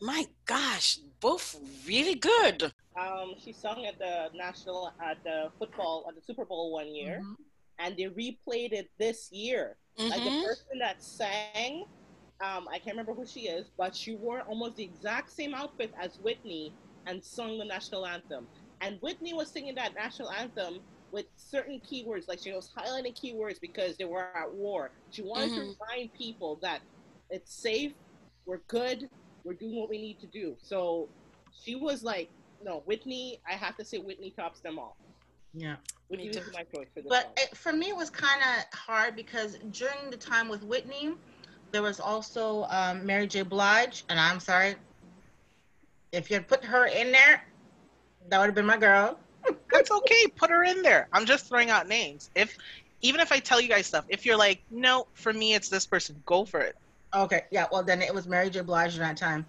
my 0.00 0.26
gosh, 0.44 0.98
both 1.20 1.56
really 1.86 2.14
good. 2.14 2.72
Um, 2.98 3.34
she 3.44 3.52
sung 3.52 3.84
at 3.86 3.98
the 3.98 4.30
national 4.34 4.92
at 5.00 5.22
the 5.24 5.50
football 5.58 6.04
at 6.08 6.14
the 6.14 6.22
Super 6.22 6.44
Bowl 6.44 6.72
one 6.72 6.94
year, 6.94 7.22
Mhm. 7.22 7.36
And 7.78 7.96
they 7.96 8.04
replayed 8.04 8.72
it 8.72 8.90
this 8.98 9.30
year. 9.32 9.76
Like 9.98 10.24
the 10.24 10.30
Mhm. 10.30 10.42
person 10.42 10.78
that 10.80 11.02
sang, 11.02 11.86
um, 12.40 12.68
I 12.68 12.78
can't 12.78 12.96
remember 12.96 13.14
who 13.14 13.26
she 13.26 13.48
is, 13.48 13.70
but 13.76 13.94
she 13.94 14.14
wore 14.16 14.42
almost 14.42 14.76
the 14.76 14.84
exact 14.84 15.30
same 15.32 15.54
outfit 15.54 15.92
as 16.00 16.18
Whitney 16.18 16.72
and 17.06 17.22
sung 17.24 17.58
the 17.58 17.64
national 17.64 18.06
anthem. 18.06 18.48
And 18.80 19.00
Whitney 19.00 19.32
was 19.34 19.50
singing 19.50 19.74
that 19.76 19.94
national 19.94 20.30
anthem 20.30 20.80
with 21.12 21.26
certain 21.36 21.80
keywords, 21.80 22.28
like 22.28 22.40
she 22.40 22.52
was 22.52 22.70
highlighting 22.76 23.14
keywords 23.16 23.60
because 23.60 23.96
they 23.96 24.04
were 24.04 24.36
at 24.36 24.52
war. 24.52 24.92
She 25.10 25.22
wanted 25.22 25.54
to 25.54 25.60
Mhm. 25.60 25.76
remind 25.88 26.12
people 26.14 26.56
that 26.62 26.82
it's 27.30 27.54
safe, 27.54 27.94
we're 28.44 28.62
good, 28.68 29.08
we're 29.44 29.54
doing 29.54 29.76
what 29.76 29.88
we 29.88 29.98
need 29.98 30.18
to 30.20 30.26
do. 30.26 30.56
So 30.60 31.08
she 31.52 31.74
was 31.74 32.02
like, 32.02 32.30
no, 32.60 32.80
Whitney. 32.80 33.40
I 33.48 33.52
have 33.54 33.76
to 33.76 33.84
say 33.84 33.98
Whitney 33.98 34.32
tops 34.32 34.60
them 34.60 34.78
all. 34.78 34.96
Yeah. 35.54 35.76
Whitney 36.08 36.28
too. 36.28 36.40
was 36.40 36.52
my 36.52 36.62
choice 36.62 36.86
for 36.94 37.00
this 37.00 37.08
But 37.08 37.32
it, 37.36 37.56
for 37.56 37.72
me, 37.72 37.88
it 37.88 37.96
was 37.96 38.10
kind 38.10 38.40
of 38.40 38.78
hard 38.78 39.16
because 39.16 39.56
during 39.72 40.10
the 40.10 40.16
time 40.16 40.48
with 40.48 40.62
Whitney, 40.62 41.14
there 41.72 41.82
was 41.82 42.00
also 42.00 42.66
um, 42.70 43.04
Mary 43.04 43.26
J. 43.26 43.42
Blige, 43.42 44.04
and 44.08 44.18
I'm 44.18 44.40
sorry, 44.40 44.76
if 46.12 46.30
you 46.30 46.34
had 46.36 46.48
put 46.48 46.64
her 46.64 46.86
in 46.86 47.12
there, 47.12 47.44
that 48.28 48.38
would 48.38 48.46
have 48.46 48.54
been 48.54 48.66
my 48.66 48.76
girl. 48.76 49.18
That's 49.72 49.90
okay. 49.90 50.26
Put 50.36 50.50
her 50.50 50.64
in 50.64 50.82
there. 50.82 51.08
I'm 51.12 51.26
just 51.26 51.46
throwing 51.48 51.70
out 51.70 51.88
names. 51.88 52.30
If 52.34 52.56
even 53.02 53.20
if 53.20 53.30
I 53.30 53.38
tell 53.38 53.60
you 53.60 53.68
guys 53.68 53.86
stuff, 53.86 54.04
if 54.08 54.24
you're 54.24 54.36
like, 54.36 54.62
no, 54.70 55.06
for 55.12 55.32
me 55.32 55.54
it's 55.54 55.68
this 55.68 55.86
person, 55.86 56.20
go 56.24 56.44
for 56.44 56.60
it. 56.60 56.76
Okay, 57.14 57.42
yeah. 57.50 57.66
Well, 57.70 57.82
then 57.82 58.02
it 58.02 58.12
was 58.12 58.26
Mary 58.26 58.50
J. 58.50 58.60
Blige 58.60 58.94
in 58.94 59.00
that 59.00 59.16
time, 59.16 59.46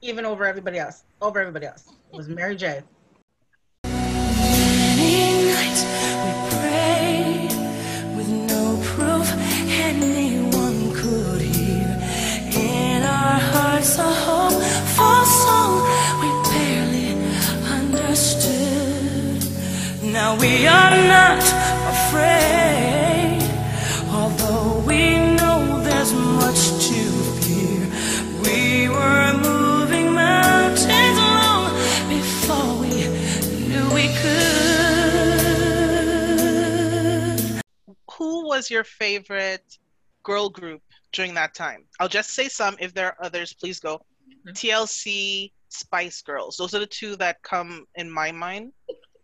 even 0.00 0.24
over 0.24 0.44
everybody 0.44 0.78
else. 0.78 1.04
Over 1.20 1.40
everybody 1.40 1.66
else, 1.66 1.92
it 2.12 2.16
was 2.16 2.28
Mary 2.28 2.56
J. 2.56 2.82
Now 20.32 20.38
we 20.40 20.66
are 20.66 20.96
not 21.08 21.42
afraid, 21.92 23.42
although 24.08 24.78
we 24.86 25.18
know 25.36 25.82
there's 25.84 26.14
much 26.14 26.70
to 26.88 27.02
fear. 27.42 27.86
We 28.42 28.88
were 28.88 29.34
moving 29.34 30.14
mountains 30.14 31.18
long 31.18 31.70
before 32.08 32.80
we 32.80 33.08
knew 33.68 33.86
we 33.92 34.08
could. 34.22 34.40
Who 38.16 38.46
was 38.48 38.70
your 38.70 38.84
favorite 38.84 39.78
girl 40.22 40.48
group 40.48 40.80
during 41.12 41.34
that 41.34 41.54
time? 41.54 41.84
I'll 42.00 42.08
just 42.08 42.30
say 42.30 42.48
some. 42.48 42.76
If 42.80 42.94
there 42.94 43.08
are 43.08 43.22
others, 43.22 43.52
please 43.52 43.80
go. 43.80 44.00
Mhm. 44.46 44.54
TLC, 44.54 45.52
Spice 45.68 46.22
Girls. 46.22 46.56
Those 46.56 46.72
are 46.74 46.80
the 46.80 46.86
two 46.86 47.16
that 47.16 47.42
come 47.42 47.86
in 47.96 48.10
my 48.10 48.32
mind. 48.32 48.72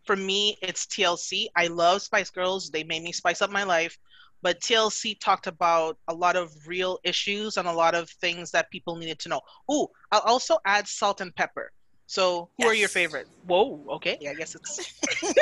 For 0.09 0.17
me, 0.17 0.57
it's 0.63 0.87
TLC. 0.87 1.49
I 1.55 1.67
love 1.67 2.01
Spice 2.01 2.31
Girls. 2.31 2.71
They 2.71 2.83
made 2.83 3.03
me 3.03 3.13
spice 3.13 3.43
up 3.43 3.51
my 3.51 3.65
life. 3.65 3.99
But 4.41 4.59
TLC 4.59 5.21
talked 5.21 5.47
about 5.47 5.99
a 6.09 6.15
lot 6.15 6.35
of 6.35 6.51
real 6.67 6.99
issues 7.05 7.59
and 7.59 7.69
a 7.69 7.73
lot 7.73 7.95
of 7.95 8.09
things 8.09 8.51
that 8.53 8.71
people 8.71 8.97
needed 8.97 9.19
to 9.19 9.29
know. 9.29 9.43
Ooh, 9.71 9.87
I'll 10.11 10.23
also 10.23 10.57
add 10.65 10.89
Salt-N-Pepa. 10.89 11.67
So, 12.07 12.49
who 12.57 12.69
are 12.69 12.73
your 12.75 12.89
favorite? 12.89 13.29
Whoa, 13.47 13.85
okay. 13.97 14.17
I 14.27 14.33
guess 14.33 14.55
it's 14.55 14.95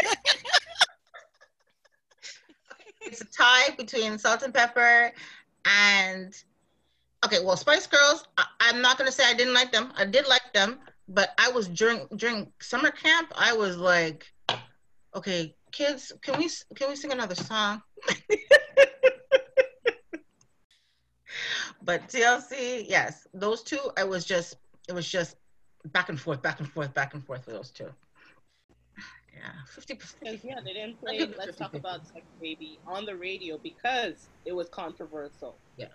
It's 3.02 3.20
a 3.20 3.26
tie 3.26 3.68
between 3.78 4.18
Salt-N-Pepa 4.18 5.12
and 5.64 6.34
okay, 7.24 7.38
well, 7.44 7.56
Spice 7.56 7.86
Girls, 7.86 8.24
I, 8.36 8.46
I'm 8.58 8.82
not 8.82 8.98
gonna 8.98 9.12
say 9.12 9.30
I 9.30 9.34
didn't 9.34 9.54
like 9.54 9.70
them. 9.70 9.92
I 9.96 10.06
did 10.06 10.26
like 10.26 10.52
them, 10.52 10.80
but 11.08 11.30
I 11.38 11.50
was 11.50 11.68
during 11.68 12.06
during 12.16 12.52
summer 12.60 12.90
camp. 12.90 13.32
I 13.36 13.54
was 13.54 13.76
like, 13.76 14.26
okay, 15.14 15.54
kids, 15.72 16.12
can 16.22 16.38
we 16.38 16.48
can 16.74 16.88
we 16.88 16.96
sing 16.96 17.12
another 17.12 17.34
song? 17.34 17.82
but 21.82 22.08
TLC, 22.08 22.86
yes, 22.88 23.26
those 23.32 23.62
two. 23.62 23.78
I 23.96 24.04
was 24.04 24.24
just 24.24 24.56
it 24.88 24.92
was 24.92 25.08
just 25.08 25.36
back 25.86 26.08
and 26.08 26.20
forth, 26.20 26.42
back 26.42 26.60
and 26.60 26.68
forth, 26.70 26.92
back 26.94 27.14
and 27.14 27.24
forth 27.24 27.46
with 27.46 27.54
those 27.54 27.70
two. 27.70 27.88
Yeah, 29.36 29.52
fifty 29.68 29.94
percent. 29.94 30.40
Yeah, 30.42 30.60
they 30.64 30.72
didn't 30.72 31.00
play 31.00 31.20
"Let's 31.38 31.56
Talk 31.56 31.72
50-50. 31.72 31.78
About 31.78 32.06
Sex 32.06 32.24
Baby" 32.40 32.78
on 32.86 33.04
the 33.04 33.14
radio 33.14 33.58
because 33.58 34.28
it 34.44 34.52
was 34.52 34.68
controversial. 34.68 35.56
Yes. 35.76 35.90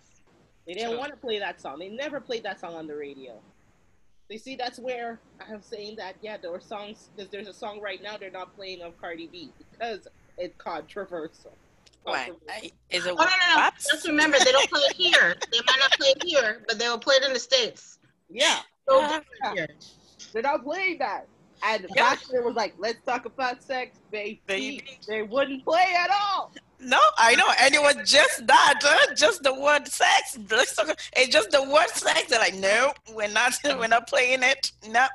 They 0.68 0.74
didn't 0.74 0.90
True. 0.92 1.00
want 1.00 1.12
to 1.12 1.18
play 1.18 1.40
that 1.40 1.60
song. 1.60 1.80
They 1.80 1.90
never 1.90 2.20
played 2.22 2.44
that 2.44 2.60
song 2.60 2.76
on 2.76 2.86
the 2.86 2.96
radio. 2.96 3.42
You 4.32 4.40
see, 4.40 4.56
that's 4.56 4.80
where 4.80 5.20
I 5.46 5.52
am 5.54 5.62
saying 5.62 5.98
that 5.98 6.16
yeah, 6.22 6.38
there 6.42 6.52
were 6.52 6.62
songs. 6.62 7.10
Because 7.16 7.30
there's 7.32 7.48
a 7.48 7.54
song 7.54 7.82
right 7.82 8.02
now 8.02 8.16
they're 8.18 8.32
not 8.32 8.56
playing 8.56 8.82
of 8.82 8.98
Cardi 8.98 9.28
B 9.28 9.52
because 9.58 10.08
it's 10.38 10.56
controversial. 10.58 11.58
Why? 12.04 12.32
I- 12.50 12.72
Is 12.90 13.06
it 13.06 13.12
Oh 13.12 13.16
no, 13.16 13.26
no, 13.26 13.60
no. 13.62 13.70
Just 13.92 14.08
remember, 14.08 14.38
they 14.40 14.54
don't 14.54 14.70
play 14.70 14.82
it 14.82 14.94
here. 14.94 15.36
They 15.52 15.60
might 15.60 15.80
not 15.80 15.92
play 16.00 16.14
it 16.16 16.24
here, 16.24 16.64
but 16.68 16.80
they 16.80 16.88
will 16.88 16.98
play 16.98 17.16
it 17.16 17.26
in 17.26 17.34
the 17.34 17.40
states. 17.40 18.00
Yeah, 18.30 18.62
So 18.88 19.02
Yeah. 19.02 19.20
different 19.44 19.84
they're 20.34 20.44
not 20.44 20.64
playing 20.64 21.00
that. 21.00 21.28
And 21.64 21.88
Yeah. 21.94 22.04
back 22.12 22.22
there 22.32 22.44
was 22.44 22.56
like, 22.56 22.74
let's 22.78 23.04
talk 23.04 23.26
about 23.26 23.62
sex, 23.62 24.00
baby. 24.12 24.42
Baby. 24.48 24.88
They 25.08 25.24
wouldn't 25.24 25.66
play 25.66 25.94
at 25.98 26.10
all. 26.10 26.54
No, 26.84 27.00
I 27.18 27.36
know, 27.36 27.46
and 27.60 27.76
it 27.76 27.82
was 27.82 28.10
just 28.10 28.48
that, 28.48 28.80
huh? 28.84 29.14
just 29.16 29.44
the 29.44 29.54
word 29.54 29.88
sex. 29.88 30.38
Let's 30.50 30.76
talk- 30.76 31.00
It's 31.16 31.30
just 31.32 31.52
the 31.52 31.62
word 31.64 31.90
sex. 31.90 32.24
They're 32.28 32.40
like, 32.40 32.56
no, 32.56 32.92
we're 33.14 33.30
not, 33.30 33.54
we're 33.64 33.88
not 33.88 34.08
playing 34.08 34.42
it. 34.42 34.72
No, 34.90 35.06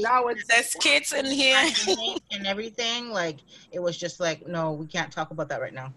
now 0.00 0.26
it's 0.28 0.46
there's 0.46 0.74
kids 0.74 1.12
in 1.12 1.26
here. 1.26 1.62
and 2.32 2.46
everything, 2.46 3.10
like 3.10 3.38
it 3.70 3.80
was 3.80 3.98
just 3.98 4.18
like, 4.18 4.46
no, 4.48 4.72
we 4.72 4.86
can't 4.86 5.12
talk 5.12 5.30
about 5.30 5.48
that 5.50 5.60
right 5.60 5.74
now. 5.74 5.92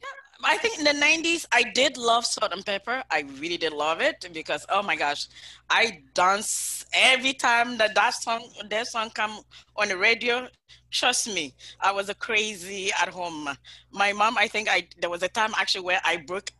Yeah, 0.00 0.44
I 0.44 0.58
think 0.58 0.78
in 0.78 0.84
the 0.84 0.90
'90s, 0.92 1.46
I 1.52 1.62
did 1.74 1.96
love 1.96 2.26
Salt-N-Pepa. 2.26 3.02
I 3.10 3.24
really 3.40 3.56
did 3.56 3.72
love 3.72 4.00
it 4.02 4.28
because, 4.32 4.66
oh 4.68 4.82
my 4.82 4.94
gosh, 4.96 5.26
I 5.70 6.02
dance 6.14 6.84
every 6.92 7.32
time 7.32 7.78
that 7.78 7.94
that 7.94 8.14
song, 8.14 8.46
that 8.68 8.86
song 8.88 9.10
come 9.14 9.40
on 9.76 9.88
the 9.88 9.96
radio. 9.96 10.48
Trust 10.96 11.28
me, 11.28 11.52
I 11.78 11.92
was 11.92 12.08
a 12.08 12.14
crazy 12.14 12.90
at 12.98 13.10
home. 13.10 13.50
My 13.92 14.14
mom, 14.14 14.38
I 14.38 14.48
think 14.48 14.66
I 14.70 14.88
there 14.98 15.10
was 15.10 15.22
a 15.22 15.28
time 15.28 15.52
actually 15.60 15.84
where 15.84 16.00
I 16.02 16.16
broke 16.16 16.50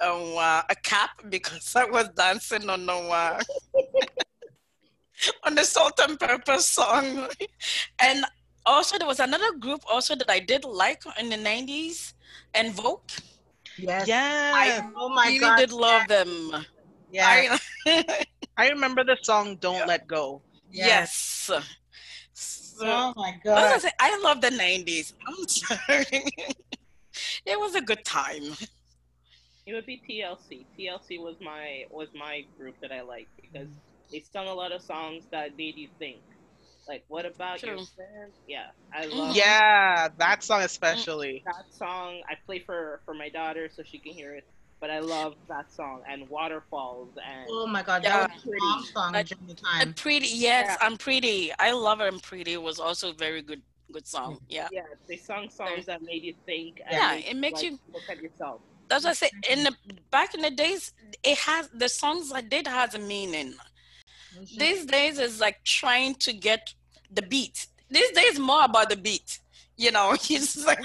uh, 0.00 0.62
a 0.70 0.74
cap 0.82 1.10
because 1.28 1.76
I 1.76 1.84
was 1.84 2.08
dancing 2.16 2.70
on 2.70 2.86
the 2.86 2.92
uh, 2.94 3.42
on 5.44 5.54
the 5.54 5.64
Salt-N-Pepa 5.64 6.58
song, 6.60 7.28
and 8.00 8.24
also 8.64 8.96
there 8.96 9.06
was 9.06 9.20
another 9.20 9.52
group 9.60 9.82
also 9.84 10.16
that 10.16 10.30
I 10.30 10.40
did 10.40 10.64
like 10.64 11.02
in 11.20 11.28
the 11.28 11.36
'90s, 11.36 12.14
En 12.54 12.72
Vogue. 12.72 13.12
Yes. 13.76 14.08
Yeah. 14.08 14.52
I, 14.54 14.90
oh 14.96 15.10
my 15.10 15.26
really 15.26 15.38
god. 15.40 15.56
did 15.58 15.72
love 15.72 16.08
them. 16.08 16.64
Yeah. 17.10 17.28
I- 17.28 18.24
I 18.56 18.68
remember 18.68 19.04
the 19.04 19.16
song 19.22 19.56
"Don't 19.56 19.84
Yeah. 19.84 19.86
Let 19.86 20.06
Go." 20.08 20.40
yes. 20.70 21.12
So, 21.48 21.60
Oh 22.88 23.12
my 23.16 23.30
I, 23.30 23.32
was 23.34 23.42
god. 23.44 23.68
gonna 23.70 23.80
say, 23.80 23.90
I 24.00 24.20
love 24.22 24.40
the 24.40 24.50
90s. 24.50 25.12
I'm 25.26 25.48
sorry. 25.48 26.06
it 27.46 27.58
was 27.60 27.74
a 27.74 27.80
good 27.80 28.04
time. 28.04 28.42
It 29.66 29.74
would 29.74 29.86
be 29.86 30.02
TLC. 30.08 30.66
TLC 30.78 31.18
was 31.18 31.36
my 31.40 31.84
was 31.90 32.08
my 32.14 32.42
group 32.58 32.76
that 32.82 32.90
I 32.92 33.02
liked 33.02 33.30
because 33.40 33.68
they 34.10 34.20
sung 34.32 34.48
a 34.48 34.54
lot 34.54 34.72
of 34.72 34.82
songs 34.82 35.24
that 35.30 35.56
made 35.56 35.76
you 35.76 35.88
think. 35.98 36.22
Like, 36.88 37.04
what 37.08 37.24
about 37.26 37.62
your 37.62 37.76
True. 37.76 37.86
friends? 37.94 38.34
Yeah, 38.48 38.66
I 38.92 39.06
Mhm. 39.06 39.16
love 39.18 39.36
Yeah, 39.36 40.08
that 40.18 40.42
song 40.42 40.62
especially. 40.62 41.42
that 41.46 41.72
song. 41.72 42.22
I 42.28 42.34
play 42.44 42.58
for 42.58 43.00
for 43.04 43.14
my 43.14 43.28
daughter 43.28 43.68
so 43.68 43.82
she 43.84 43.98
can 43.98 44.12
hear 44.12 44.34
it. 44.34 44.44
But 44.82 44.90
I 44.90 44.98
love 44.98 45.36
that 45.48 45.72
song 45.72 46.02
and 46.10 46.28
Waterfalls 46.28 47.10
and 47.24 47.46
Oh 47.48 47.68
my 47.68 47.84
god. 47.84 48.02
Yeah. 48.02 48.26
That 48.26 48.32
was 48.34 48.44
a 48.46 48.58
mom 48.58 48.78
um, 48.78 48.84
song 48.92 49.14
I- 49.14 49.22
during 49.22 49.46
the 49.46 49.56
I'm 49.64 49.78
time. 49.86 49.94
pretty. 49.94 50.26
Yes, 50.26 50.66
Yeah. 50.68 50.76
I'm 50.84 50.96
pretty. 50.96 51.52
I 51.60 51.70
love 51.70 52.00
it. 52.00 52.12
I'm 52.12 52.18
pretty. 52.18 52.54
It 52.54 52.62
was 52.62 52.80
also 52.80 53.10
a 53.10 53.14
very 53.14 53.42
good, 53.42 53.62
good 53.92 54.08
song. 54.08 54.34
Mm. 54.34 54.40
Yeah. 54.48 54.68
yeah, 54.72 54.82
they 55.06 55.16
sung 55.16 55.48
songs 55.50 55.86
that 55.86 56.02
made 56.02 56.24
you 56.24 56.34
think. 56.46 56.80
And 56.84 56.94
Yeah, 56.94 57.10
made 57.14 57.26
it 57.26 57.36
makes 57.36 57.62
like, 57.62 57.70
you- 57.70 57.78
look 57.92 58.02
at 58.10 58.20
yourself. 58.20 58.60
That's 58.88 59.04
what 59.04 59.10
I 59.10 59.14
say. 59.14 59.30
In 59.48 59.62
the 59.62 59.72
back 60.10 60.34
in 60.34 60.40
the 60.42 60.50
days, 60.50 60.92
it 61.22 61.38
has 61.38 61.68
the 61.72 61.88
songs 61.88 62.32
I 62.32 62.40
did 62.40 62.66
has 62.66 62.96
a 62.96 62.98
meaning. 62.98 63.54
These 64.58 64.86
days 64.86 65.20
is 65.20 65.38
like 65.40 65.62
trying 65.62 66.16
to 66.16 66.32
get 66.32 66.74
the 67.08 67.22
beat. 67.22 67.68
These 67.88 68.10
days 68.10 68.36
more 68.40 68.64
about 68.64 68.88
the 68.90 68.96
beat. 68.96 69.38
You 69.82 69.90
know, 69.90 70.12
it's 70.30 70.64
like 70.64 70.78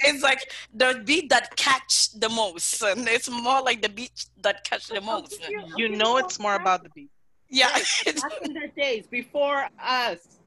it's 0.00 0.22
like 0.22 0.50
the 0.74 1.00
beat 1.04 1.30
that 1.30 1.54
catch 1.54 2.10
the 2.18 2.28
most, 2.28 2.82
and 2.82 3.06
it's 3.16 3.30
more 3.30 3.62
like 3.62 3.80
the 3.82 3.88
beat 3.88 4.26
that 4.42 4.64
catch 4.64 4.88
the 4.88 5.00
most. 5.00 5.40
You 5.76 5.88
know, 5.90 6.16
it's 6.16 6.40
more 6.40 6.56
about 6.56 6.82
the 6.82 6.90
beat. 6.90 7.10
Yeah, 7.48 7.70
it's, 8.04 8.22
back 8.26 8.32
in 8.42 8.52
their 8.52 8.72
days 8.76 9.06
before 9.06 9.68
us, 9.80 10.40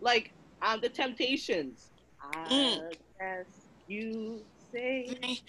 like 0.00 0.32
um, 0.62 0.80
the 0.80 0.88
Temptations. 0.88 1.90
Mm. 2.48 2.92
guess 3.20 3.46
you 3.86 4.40
say 4.72 5.40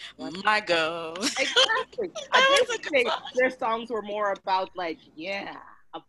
my 0.44 0.60
girl. 0.60 1.16
exactly. 1.18 2.12
I 2.34 2.66
was 2.68 2.78
a 2.78 2.82
did 2.82 3.06
good 3.06 3.14
their 3.36 3.50
songs 3.50 3.90
were 3.90 4.02
more 4.02 4.34
about 4.34 4.70
like 4.76 5.00
yeah, 5.16 5.56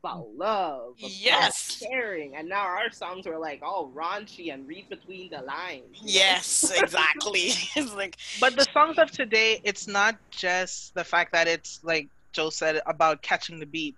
about 0.00 0.28
love, 0.36 0.94
about 0.98 1.10
Yes. 1.22 1.78
caring, 1.82 2.36
and 2.36 2.48
now 2.48 2.62
our 2.62 2.90
songs 2.90 3.26
were 3.26 3.38
like 3.38 3.60
all 3.62 3.92
raunchy 3.94 4.52
and 4.52 4.66
read 4.66 4.88
between 4.88 5.30
the 5.30 5.40
lines. 5.42 5.96
you 6.02 6.12
know? 6.12 6.12
Yes, 6.12 6.70
exactly. 6.74 7.52
it's 7.76 7.94
like 7.94 8.16
But 8.40 8.56
the 8.56 8.66
songs 8.72 8.98
of 8.98 9.10
today, 9.10 9.60
it's 9.64 9.86
not 9.88 10.16
just 10.30 10.94
the 10.94 11.04
fact 11.04 11.32
that 11.32 11.48
it's 11.48 11.80
like 11.82 12.08
Joe 12.32 12.50
said 12.50 12.80
about 12.86 13.22
catching 13.22 13.58
the 13.58 13.66
beat. 13.66 13.96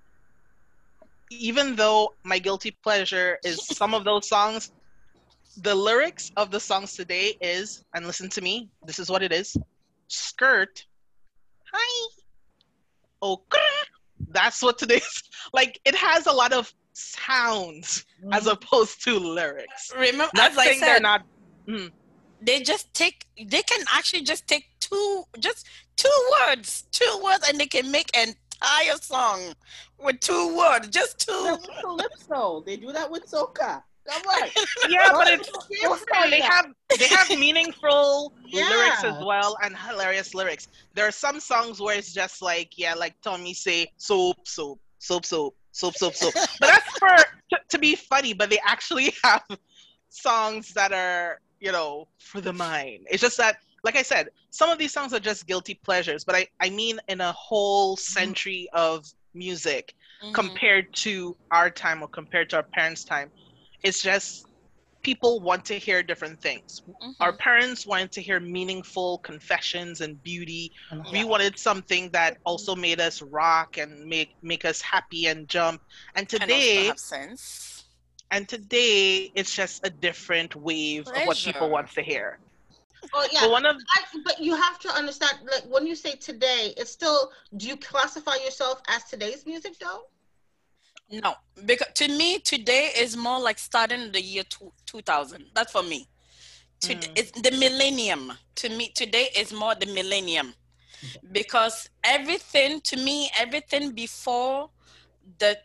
Even 1.30 1.76
though 1.76 2.14
my 2.24 2.38
guilty 2.38 2.76
pleasure 2.82 3.38
is 3.44 3.62
some 3.76 3.94
of 3.94 4.04
those 4.04 4.28
songs, 4.28 4.70
the 5.56 5.74
lyrics 5.74 6.30
of 6.36 6.50
the 6.50 6.60
songs 6.60 6.94
today 6.94 7.34
is, 7.40 7.82
and 7.94 8.06
listen 8.06 8.28
to 8.30 8.40
me, 8.40 8.68
this 8.86 8.98
is 8.98 9.10
what 9.10 9.22
it 9.22 9.32
is 9.32 9.56
skirt, 10.08 10.84
hi, 11.72 12.08
oh, 13.22 13.42
grr. 13.50 13.99
That's 14.28 14.62
what 14.62 14.78
today's 14.78 15.22
like. 15.52 15.80
It 15.84 15.94
has 15.94 16.26
a 16.26 16.32
lot 16.32 16.52
of 16.52 16.72
sounds 16.92 18.04
mm-hmm. 18.20 18.32
as 18.32 18.46
opposed 18.46 19.02
to 19.04 19.18
lyrics. 19.18 19.92
remember, 19.94 20.28
Not 20.34 20.52
as 20.52 20.58
I 20.58 20.64
saying 20.66 20.80
they're 20.80 20.94
said, 20.96 21.02
not. 21.02 21.22
Mm-hmm. 21.68 21.88
they 22.42 22.60
just 22.62 22.92
take. 22.94 23.26
They 23.36 23.62
can 23.62 23.84
actually 23.94 24.22
just 24.22 24.46
take 24.46 24.66
two, 24.80 25.24
just 25.38 25.66
two 25.96 26.08
words, 26.46 26.84
two 26.92 27.20
words, 27.22 27.48
and 27.48 27.58
they 27.58 27.66
can 27.66 27.90
make 27.90 28.16
an 28.16 28.34
entire 28.62 28.96
song 29.00 29.54
with 29.98 30.20
two 30.20 30.56
words, 30.56 30.88
just 30.88 31.18
two. 31.26 31.44
with 31.52 31.68
Calypso, 31.80 32.62
they 32.66 32.76
do 32.76 32.92
that 32.92 33.10
with 33.10 33.26
soca. 33.26 33.82
Come 34.10 34.22
on. 34.22 34.48
Yeah, 34.88 35.12
but 35.12 35.28
it's. 35.28 35.50
No, 35.82 36.30
they 36.30 36.40
have 36.40 36.66
they 36.98 37.06
have 37.06 37.28
meaningful 37.30 38.32
Yeah. 38.52 38.68
lyrics 38.68 39.04
as 39.04 39.24
well 39.24 39.56
and 39.62 39.76
hilarious 39.76 40.34
lyrics. 40.34 40.66
There 40.94 41.06
are 41.06 41.12
some 41.12 41.38
songs 41.38 41.80
where 41.80 41.96
it's 41.96 42.12
just 42.12 42.42
like 42.42 42.72
yeah, 42.76 42.94
like 42.94 43.14
Tommy 43.22 43.54
say 43.54 43.86
soap, 43.96 44.36
soap, 44.46 44.80
soap, 44.98 45.24
soap, 45.24 45.54
soap, 45.72 45.94
soap, 45.96 46.14
soap. 46.14 46.34
But 46.60 46.66
that's 46.66 46.98
for 46.98 47.08
to, 47.50 47.58
to 47.68 47.78
be 47.78 47.94
funny. 47.94 48.32
But 48.32 48.50
they 48.50 48.58
actually 48.66 49.12
have 49.24 49.44
songs 50.08 50.72
that 50.74 50.92
are 50.92 51.38
you 51.60 51.70
know 51.72 52.08
for 52.18 52.40
the 52.40 52.52
mind. 52.52 53.06
It's 53.10 53.22
just 53.22 53.36
that, 53.38 53.58
like 53.84 53.96
I 53.96 54.02
said, 54.02 54.30
some 54.50 54.68
of 54.70 54.78
these 54.78 54.92
songs 54.92 55.12
are 55.14 55.20
just 55.20 55.46
guilty 55.46 55.78
pleasures. 55.84 56.24
But 56.24 56.34
I 56.34 56.48
I 56.60 56.70
mean 56.70 56.98
in 57.08 57.20
a 57.20 57.32
whole 57.32 57.96
century 57.96 58.68
of 58.72 59.06
music 59.34 59.94
Mhm. 60.24 60.34
compared 60.34 60.92
to 60.92 61.36
our 61.52 61.70
time 61.70 62.02
or 62.02 62.08
compared 62.08 62.50
to 62.50 62.56
our 62.56 62.64
parents' 62.74 63.04
time. 63.04 63.30
It's 63.82 64.02
just 64.02 64.46
people 65.02 65.40
want 65.40 65.64
to 65.64 65.78
hear 65.78 66.02
different 66.02 66.40
things. 66.42 66.82
Mhm. 66.86 67.14
Our 67.20 67.32
parents 67.32 67.86
wanted 67.86 68.12
to 68.12 68.20
hear 68.20 68.38
meaningful 68.38 69.18
confessions 69.18 70.02
and 70.02 70.22
beauty. 70.22 70.72
We 71.10 71.24
wanted 71.24 71.58
something 71.58 72.10
that 72.10 72.36
also 72.44 72.76
made 72.76 73.00
us 73.00 73.22
rock 73.22 73.78
and 73.78 74.04
make 74.06 74.36
make 74.42 74.64
us 74.64 74.80
happy 74.82 75.26
and 75.26 75.48
jump. 75.48 75.80
And 76.14 76.24
And 76.24 76.28
today, 76.28 76.86
have 76.86 76.98
sense. 76.98 77.84
and 78.30 78.48
today, 78.48 79.32
it's 79.34 79.54
just 79.54 79.86
a 79.86 79.90
different 79.90 80.54
wave 80.54 81.08
of 81.08 81.26
what 81.26 81.36
people 81.38 81.52
Pleasure. 81.60 81.72
want 81.72 81.90
to 81.92 82.02
hear. 82.02 82.38
Oh 83.14 83.26
yeah. 83.32 83.40
But 83.40 83.50
one 83.50 83.64
of 83.64 83.76
I, 83.88 84.02
but 84.24 84.38
you 84.40 84.54
have 84.54 84.78
to 84.80 84.90
understand, 84.90 85.38
like 85.50 85.64
when 85.64 85.86
you 85.86 85.94
say 85.94 86.16
today, 86.16 86.74
it's 86.76 86.90
still. 86.90 87.32
Do 87.56 87.66
you 87.66 87.76
classify 87.78 88.36
yourself 88.36 88.82
as 88.88 89.04
today's 89.04 89.46
music 89.46 89.78
though? 89.78 90.02
No, 91.10 91.34
because 91.66 91.88
to 91.94 92.08
me 92.08 92.38
today 92.38 92.90
is 92.96 93.16
more 93.16 93.40
like 93.40 93.58
starting 93.58 94.12
the 94.12 94.20
year 94.22 94.44
two, 94.44 94.72
2000. 94.86 95.46
That's 95.54 95.72
for 95.72 95.82
me. 95.82 96.08
To, 96.82 96.94
Mm. 96.94 97.08
It's 97.16 97.32
the 97.32 97.50
millennium. 97.50 98.32
To 98.56 98.68
me 98.68 98.88
today 98.94 99.28
is 99.36 99.52
more 99.52 99.74
the 99.74 99.86
millennium. 99.86 100.54
because 101.32 101.88
everything 102.04 102.80
to 102.82 102.96
me, 102.96 103.30
everything 103.38 103.92
before 103.92 104.70
the 105.38 105.58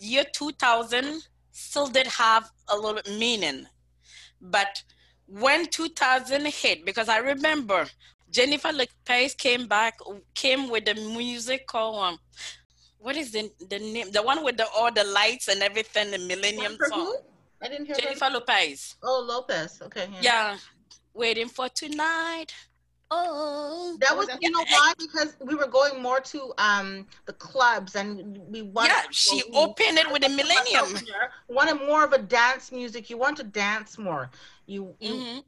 year 0.00 0.24
2000 0.32 1.22
still 1.52 1.86
did 1.86 2.06
have 2.08 2.50
a 2.68 2.76
little 2.76 2.94
bit 2.94 3.08
meaning. 3.18 3.66
But 4.40 4.82
when 5.26 5.66
2000 5.66 6.46
hit, 6.46 6.84
because 6.84 7.08
I 7.08 7.18
remember 7.18 7.86
Jennifer 8.30 8.72
Lopez 8.72 9.34
came 9.34 9.66
back, 9.68 9.98
came 10.34 10.68
with 10.70 10.84
the 10.86 10.94
music 10.94 11.66
called, 11.66 11.96
um, 12.04 12.18
what 13.00 13.16
is 13.16 13.32
the, 13.32 13.50
the 13.68 13.78
name? 13.78 14.10
The 14.10 14.22
one 14.22 14.44
with 14.44 14.56
the 14.56 14.66
all 14.76 14.92
the 14.92 15.04
lights 15.04 15.48
and 15.48 15.62
everything, 15.62 16.10
the 16.10 16.18
Millennium 16.18 16.76
song. 16.88 17.00
who? 17.00 17.16
I 17.62 17.68
didn't 17.68 17.86
hear 17.86 17.96
Jennifer 17.96 18.20
that. 18.20 18.32
Lopez. 18.32 18.96
Oh, 19.02 19.24
Lopez. 19.26 19.80
Okay. 19.82 20.08
Yeah. 20.20 20.56
Waiting 21.14 21.48
for 21.48 21.68
tonight. 21.68 22.54
Oh. 23.10 23.96
That 24.00 24.16
was, 24.16 24.28
you 24.40 24.50
know 24.50 24.64
why? 24.70 24.92
Because 24.96 25.36
we 25.40 25.56
were 25.56 25.66
going 25.66 26.00
more 26.00 26.20
to 26.20 26.52
um 26.58 27.06
the 27.26 27.32
clubs 27.32 27.96
and 27.96 28.38
we 28.48 28.62
wanted. 28.62 28.90
Yeah, 28.90 29.02
she 29.10 29.42
opened 29.52 29.98
it 29.98 30.10
with 30.12 30.24
a 30.24 30.28
Millennium. 30.28 31.04
Wanted 31.48 31.84
more 31.86 32.04
of 32.04 32.12
a 32.12 32.18
dance 32.18 32.70
music. 32.70 33.10
You 33.10 33.18
want 33.18 33.36
to 33.38 33.44
dance 33.44 33.98
more. 33.98 34.30
You, 34.66 34.94
you 35.00 35.14
Mhm. 35.14 35.44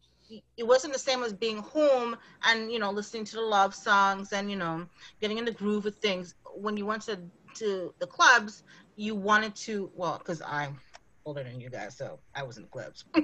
it 0.56 0.66
wasn't 0.66 0.92
the 0.92 0.98
same 0.98 1.22
as 1.22 1.32
being 1.32 1.58
home 1.58 2.16
and 2.44 2.72
you 2.72 2.78
know 2.78 2.90
listening 2.90 3.24
to 3.26 3.36
the 3.36 3.42
love 3.42 3.74
songs 3.74 4.32
and 4.32 4.50
you 4.50 4.56
know 4.56 4.86
getting 5.20 5.38
in 5.38 5.44
the 5.44 5.52
groove 5.52 5.86
of 5.86 5.94
things 5.96 6.34
when 6.56 6.76
you 6.76 6.84
went 6.86 7.02
to 7.02 7.18
to 7.54 7.94
the 7.98 8.06
clubs 8.06 8.62
you 8.96 9.14
wanted 9.14 9.54
to 9.54 9.90
well 9.94 10.18
because 10.18 10.42
i'm 10.46 10.78
older 11.24 11.42
than 11.42 11.60
you 11.60 11.70
guys 11.70 11.96
so 11.96 12.18
i 12.34 12.42
was 12.42 12.56
in 12.56 12.62
the 12.64 12.68
clubs. 12.68 13.04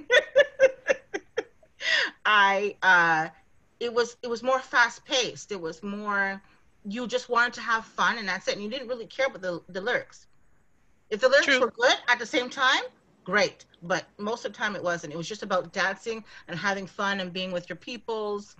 I 2.25 2.77
uh 2.83 3.29
it 3.81 3.93
was 3.93 4.17
it 4.23 4.29
was 4.29 4.43
more 4.43 4.61
fast 4.61 5.05
paced 5.07 5.51
it 5.51 5.61
was 5.61 5.83
more 5.83 6.43
you 6.85 7.07
just 7.07 7.29
wanted 7.29 7.55
to 7.55 7.61
have 7.61 7.85
fun 7.85 8.19
and 8.19 8.29
that's 8.29 8.49
it 8.49 8.55
and 8.55 8.63
you 8.63 8.71
didn't 8.71 8.89
really 8.89 9.07
care 9.07 9.27
about 9.27 9.41
the, 9.41 9.63
the 9.69 9.81
lyrics. 9.81 10.27
If 11.11 11.21
the 11.21 11.29
lyrics 11.29 11.47
True. 11.47 11.61
were 11.61 11.71
good 11.71 11.97
at 12.09 12.19
the 12.19 12.27
same 12.27 12.51
time 12.51 12.83
great 13.25 13.65
but 13.83 14.05
most 14.19 14.45
of 14.45 14.53
the 14.53 14.59
time 14.59 14.77
it 14.77 14.83
wasn't. 14.83 15.13
It 15.13 15.17
was 15.17 15.29
just 15.29 15.43
about 15.43 15.73
dancing 15.73 16.25
and 16.49 16.59
having 16.59 16.87
fun 16.87 17.21
and 17.21 17.33
being 17.33 17.53
with 17.53 17.69
your 17.69 17.77
peoples 17.77 18.57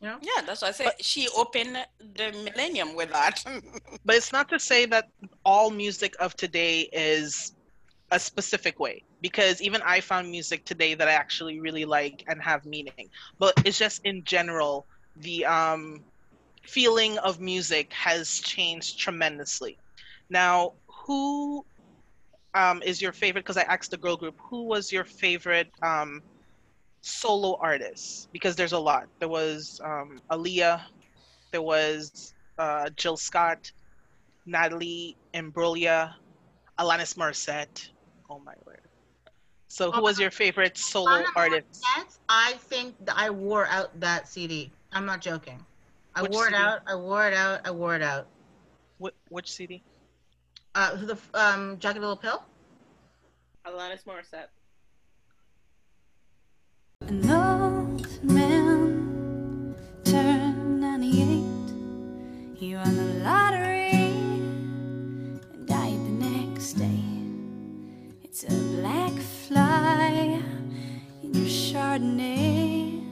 you 0.00 0.08
know 0.08 0.18
Yeah, 0.20 0.42
that's 0.46 0.62
why 0.62 0.68
I 0.68 0.72
said 0.72 0.92
she 1.00 1.28
opened 1.36 1.78
the 2.14 2.32
Millennium 2.32 2.94
with 2.94 3.10
that. 3.10 3.44
But 4.04 4.16
it's 4.16 4.32
not 4.32 4.48
to 4.50 4.60
say 4.60 4.86
that 4.86 5.08
all 5.44 5.70
music 5.70 6.14
of 6.20 6.36
today 6.36 6.88
is 6.92 7.52
a 8.12 8.20
specific 8.20 8.78
way, 8.78 9.02
because 9.20 9.60
even 9.60 9.82
I 9.84 10.00
found 10.00 10.30
music 10.30 10.64
today 10.64 10.94
that 10.94 11.08
I 11.08 11.12
actually 11.12 11.58
really 11.58 11.84
like 11.84 12.22
and 12.28 12.40
have 12.40 12.64
meaning. 12.64 13.10
But 13.38 13.54
it's 13.64 13.78
just 13.78 14.04
in 14.04 14.22
general, 14.22 14.86
the 15.16 15.44
um, 15.46 16.04
feeling 16.62 17.18
of 17.18 17.40
music 17.40 17.92
has 17.92 18.38
changed 18.40 19.00
tremendously. 19.00 19.76
Now, 20.30 20.74
who 20.86 21.64
um, 22.54 22.82
is 22.82 23.02
your 23.02 23.12
favorite? 23.12 23.42
Because 23.44 23.56
I 23.56 23.62
asked 23.62 23.90
the 23.90 23.96
girl 23.96 24.16
group, 24.16 24.36
who 24.38 24.64
was 24.64 24.92
your 24.92 25.04
favorite 25.04 25.70
um, 25.82 26.22
solo 27.00 27.56
artists 27.60 28.28
Because 28.32 28.56
there's 28.56 28.72
a 28.72 28.78
lot. 28.78 29.08
There 29.20 29.28
was 29.28 29.80
um, 29.84 30.20
Aaliyah, 30.30 30.82
there 31.52 31.62
was 31.62 32.34
uh, 32.58 32.90
Jill 32.96 33.16
Scott, 33.16 33.70
Natalie 34.46 35.16
Imbruglia, 35.34 36.14
Alanis 36.78 37.16
Morissette. 37.16 37.88
Oh 38.28 38.40
my 38.40 38.54
word! 38.66 38.80
So, 39.68 39.92
who 39.92 40.02
was 40.02 40.18
your 40.18 40.30
favorite 40.30 40.76
solo 40.76 41.10
Alanis 41.22 41.36
artist? 41.36 41.84
Morissette, 41.84 42.18
i 42.28 42.52
think 42.54 42.94
i 43.14 43.30
wore 43.30 43.66
out 43.68 43.98
that 44.00 44.26
cd 44.28 44.72
i'm 44.92 45.06
not 45.06 45.20
joking 45.20 45.64
i 46.14 46.22
Which 46.22 46.32
wore 46.32 46.44
CD? 46.46 46.56
it 46.56 46.60
out 46.60 46.80
i 46.86 46.94
wore 46.94 47.26
it 47.26 47.34
out 47.34 47.60
i 47.64 47.70
wore 47.70 47.94
it 47.94 48.02
out 48.02 48.26
Wh- 49.02 49.14
which 49.30 49.50
CD? 49.52 49.82
uh 50.74 50.96
the 50.96 51.16
um 51.34 51.78
jagged 51.78 52.00
little 52.00 52.16
pill 52.16 52.42
Alanis 53.66 54.04
Morissette. 54.04 54.48
An 57.02 57.30
old 57.30 58.24
man 58.24 59.76
turned 60.02 60.80
98. 60.80 62.56
He 62.56 62.74
won 62.74 62.96
the 62.96 63.20
lottery 63.22 63.90
and 63.92 65.68
died 65.68 65.92
the 65.92 66.26
next 66.26 66.72
day. 66.72 67.04
It's 68.24 68.44
a 68.44 68.56
black 68.80 69.12
fly 69.12 70.42
in 71.22 71.34
your 71.34 71.44
Chardonnay. 71.44 73.04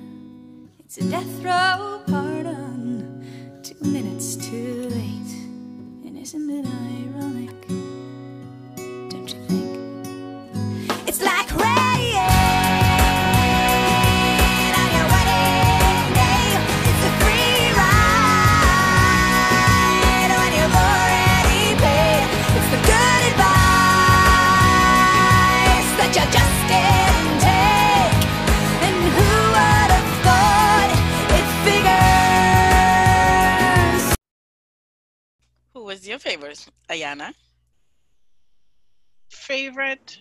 It's 0.81 0.97
a 0.97 1.05
death 1.11 1.45
row 1.45 2.01
pardon, 2.07 3.61
two 3.63 3.77
minutes 3.87 4.37
too 4.37 4.89
late. 4.89 5.35
And 6.07 6.17
isn't 6.19 6.51
it 6.51 6.67
ironic? 6.67 7.64
Was 36.05 36.09
your 36.11 36.19
favorite? 36.19 36.67
Ayana. 36.91 37.33
Favorite? 39.31 40.19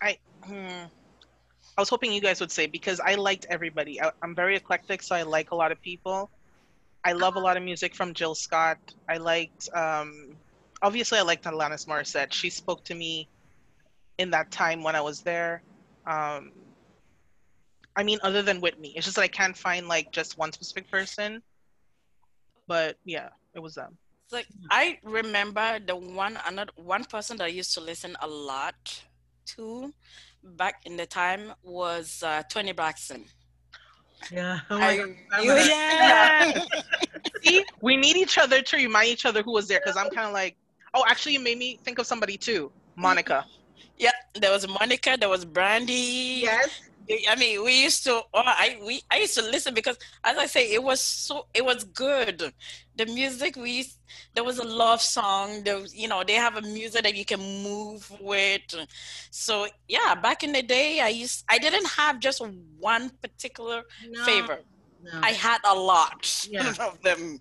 I 0.00 0.16
hmm. 0.42 0.84
I 1.76 1.80
was 1.80 1.90
hoping 1.90 2.10
you 2.10 2.22
guys 2.22 2.40
would 2.40 2.50
say 2.50 2.66
because 2.66 3.00
I 3.00 3.16
liked 3.16 3.44
everybody. 3.50 4.00
I, 4.00 4.12
I'm 4.22 4.34
very 4.34 4.56
eclectic, 4.56 5.02
so 5.02 5.14
I 5.14 5.24
like 5.24 5.50
a 5.50 5.54
lot 5.54 5.72
of 5.72 5.82
people. 5.82 6.30
I 7.04 7.12
love 7.12 7.36
a 7.36 7.38
lot 7.38 7.58
of 7.58 7.62
music 7.62 7.94
from 7.94 8.14
Jill 8.14 8.34
Scott. 8.34 8.78
I 9.10 9.18
liked, 9.18 9.68
um, 9.74 10.38
obviously, 10.80 11.18
I 11.18 11.22
liked 11.22 11.44
Alanis 11.44 11.86
Morissette. 11.86 12.32
She 12.32 12.48
spoke 12.48 12.82
to 12.84 12.94
me 12.94 13.28
in 14.16 14.30
that 14.30 14.50
time 14.50 14.82
when 14.82 14.96
I 14.96 15.02
was 15.02 15.20
there. 15.20 15.62
Um, 16.06 16.52
I 17.94 18.02
mean, 18.02 18.20
other 18.22 18.40
than 18.40 18.62
Whitney, 18.62 18.94
it's 18.96 19.04
just 19.04 19.16
that 19.16 19.22
I 19.22 19.28
can't 19.28 19.54
find 19.54 19.86
like 19.86 20.12
just 20.12 20.38
one 20.38 20.50
specific 20.50 20.90
person. 20.90 21.42
But 22.66 22.96
yeah, 23.04 23.28
it 23.54 23.60
was 23.60 23.74
them. 23.74 23.98
It's 24.24 24.32
like 24.32 24.46
I 24.70 24.98
remember 25.02 25.78
the 25.84 25.96
one 25.96 26.38
another 26.48 26.72
one 26.76 27.04
person 27.04 27.36
that 27.38 27.44
I 27.44 27.48
used 27.48 27.74
to 27.74 27.80
listen 27.80 28.16
a 28.22 28.26
lot 28.26 29.02
to 29.54 29.92
back 30.42 30.80
in 30.86 30.96
the 30.96 31.06
time 31.06 31.52
was 31.62 32.22
uh, 32.22 32.42
Toni 32.48 32.72
Braxton. 32.72 33.24
yeah 34.32 34.60
oh 34.70 34.78
I- 34.78 34.96
God, 34.96 35.08
I 35.32 35.40
you- 35.42 35.54
yeah. 35.54 36.62
See, 37.42 37.64
we 37.82 37.96
need 37.96 38.16
each 38.16 38.38
other 38.38 38.62
to 38.62 38.76
remind 38.76 39.08
each 39.08 39.26
other 39.26 39.42
who 39.42 39.52
was 39.52 39.68
there 39.68 39.80
because 39.80 39.96
I'm 39.98 40.08
kind 40.10 40.26
of 40.26 40.32
like, 40.32 40.56
oh, 40.94 41.04
actually, 41.06 41.34
you 41.34 41.40
made 41.40 41.58
me 41.58 41.78
think 41.84 41.98
of 41.98 42.06
somebody 42.06 42.38
too, 42.38 42.72
Monica. 42.96 43.44
yeah, 43.98 44.12
there 44.34 44.50
was 44.50 44.66
Monica, 44.66 45.16
there 45.20 45.28
was 45.28 45.44
Brandy. 45.44 46.40
yes 46.44 46.80
I 47.28 47.36
mean, 47.36 47.62
we 47.64 47.82
used 47.82 48.02
to. 48.04 48.12
Oh, 48.32 48.42
I 48.44 48.78
we 48.84 49.02
I 49.10 49.18
used 49.18 49.34
to 49.36 49.42
listen 49.42 49.74
because, 49.74 49.98
as 50.24 50.36
I 50.38 50.46
say, 50.46 50.72
it 50.72 50.82
was 50.82 51.00
so 51.00 51.46
it 51.54 51.64
was 51.64 51.84
good. 51.84 52.52
The 52.96 53.06
music 53.06 53.56
we 53.56 53.84
there 54.34 54.44
was 54.44 54.58
a 54.58 54.64
love 54.64 55.00
song. 55.02 55.62
There 55.64 55.78
was, 55.80 55.94
you 55.94 56.08
know, 56.08 56.22
they 56.24 56.34
have 56.34 56.56
a 56.56 56.62
music 56.62 57.02
that 57.02 57.14
you 57.14 57.24
can 57.24 57.40
move 57.62 58.10
with. 58.20 58.62
So 59.30 59.66
yeah, 59.88 60.14
back 60.14 60.42
in 60.42 60.52
the 60.52 60.62
day, 60.62 61.00
I 61.00 61.08
used 61.08 61.44
I 61.48 61.58
didn't 61.58 61.86
have 61.88 62.20
just 62.20 62.40
one 62.78 63.10
particular 63.22 63.82
no, 64.10 64.20
favorite. 64.24 64.64
no. 65.02 65.10
I 65.22 65.30
had 65.32 65.58
a 65.64 65.74
lot 65.74 66.46
Yeah. 66.50 66.72
of 66.80 67.00
them. 67.02 67.40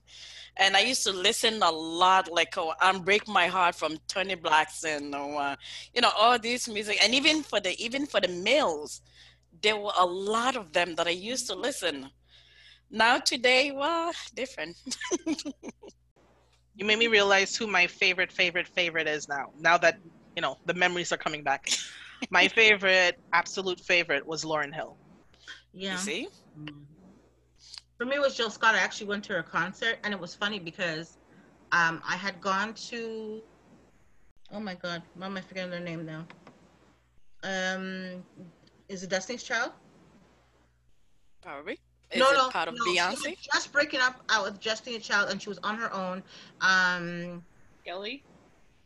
And 0.57 0.75
I 0.75 0.81
used 0.81 1.03
to 1.03 1.11
listen 1.11 1.61
a 1.61 1.71
lot, 1.71 2.31
like 2.31 2.57
oh, 2.57 2.73
"Unbreak 2.81 3.27
My 3.27 3.47
Heart" 3.47 3.75
from 3.75 3.97
Toni 4.07 4.35
Braxton, 4.35 5.13
or 5.13 5.39
uh, 5.41 5.55
you 5.93 6.01
know, 6.01 6.11
all 6.17 6.37
this 6.39 6.67
music, 6.67 6.97
and 7.03 7.13
even 7.13 7.43
for 7.43 7.59
the 7.59 7.75
even 7.83 8.05
for 8.05 8.19
the 8.19 8.27
males, 8.27 9.01
there 9.61 9.77
were 9.77 9.91
a 9.97 10.05
lot 10.05 10.55
of 10.55 10.71
them 10.73 10.95
that 10.95 11.07
I 11.07 11.11
used 11.11 11.47
to 11.47 11.55
listen. 11.55 12.09
Now 12.89 13.19
today, 13.19 13.71
well, 13.71 14.11
different. 14.33 14.77
You 16.75 16.85
made 16.85 16.99
me 16.99 17.07
realize 17.07 17.55
who 17.55 17.67
my 17.67 17.87
favorite, 17.87 18.31
favorite, 18.31 18.67
favorite 18.67 19.07
is 19.07 19.27
now. 19.27 19.51
Now 19.57 19.77
that 19.77 19.95
you 20.35 20.41
know 20.41 20.57
the 20.65 20.73
memories 20.73 21.11
are 21.11 21.17
coming 21.17 21.43
back. 21.43 21.67
my 22.29 22.47
favorite, 22.47 23.15
absolute 23.33 23.79
favorite, 23.79 24.25
was 24.25 24.43
Lauryn 24.43 24.73
Hill. 24.73 24.97
yeah 25.73 25.89
You 25.89 25.97
see, 25.97 26.27
Mm. 26.57 26.85
For 27.97 28.05
me, 28.05 28.15
it 28.15 28.21
was 28.21 28.35
Jill 28.35 28.49
Scott. 28.49 28.75
I 28.75 28.79
actually 28.79 29.07
went 29.07 29.23
to 29.25 29.33
her 29.33 29.43
concert, 29.43 29.99
and 30.03 30.13
it 30.13 30.19
was 30.19 30.33
funny 30.35 30.59
because 30.59 31.17
um, 31.71 32.01
I 32.07 32.15
had 32.15 32.41
gone 32.41 32.73
to. 32.89 33.41
Oh 34.51 34.59
my 34.59 34.75
God, 34.75 35.01
why 35.15 35.25
am 35.27 35.37
I 35.37 35.41
forgetting 35.41 35.71
their 35.71 35.79
name 35.79 36.05
now? 36.05 36.25
Um, 37.43 38.23
is 38.93 39.03
it 39.03 39.09
Destiny's 39.09 39.43
Child? 39.43 39.71
probably. 41.41 41.77
Is 42.11 42.19
no, 42.19 42.29
it 42.29 42.33
no, 42.35 42.49
part 42.49 42.67
of 42.67 42.75
no. 42.75 42.85
She 42.85 43.01
was 43.01 43.37
just 43.53 43.73
breaking 43.73 43.99
up 43.99 44.21
out 44.29 44.45
with 44.45 44.61
Destiny's 44.61 45.05
Child, 45.05 45.31
and 45.31 45.41
she 45.41 45.49
was 45.49 45.59
on 45.63 45.77
her 45.77 45.91
own. 45.93 46.23
Um, 46.61 47.43
Kelly, 47.85 48.23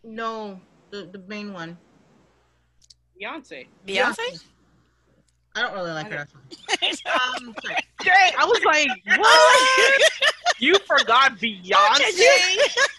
no, 0.04 0.60
the 0.92 1.10
the 1.12 1.20
main 1.28 1.54
one. 1.54 1.78
Beyonce. 3.22 3.68
Beyonce? 3.86 4.44
I 5.56 5.62
don't 5.62 5.74
really 5.74 5.92
like 5.92 6.12
her. 6.12 6.28
that's. 6.82 7.02
Um. 7.38 7.54
Dang, 8.04 8.32
I 8.38 8.46
was 8.46 8.64
like, 8.64 8.88
what? 9.18 10.07
You 10.60 10.76
forgot 10.80 11.38
Beyonce? 11.38 11.72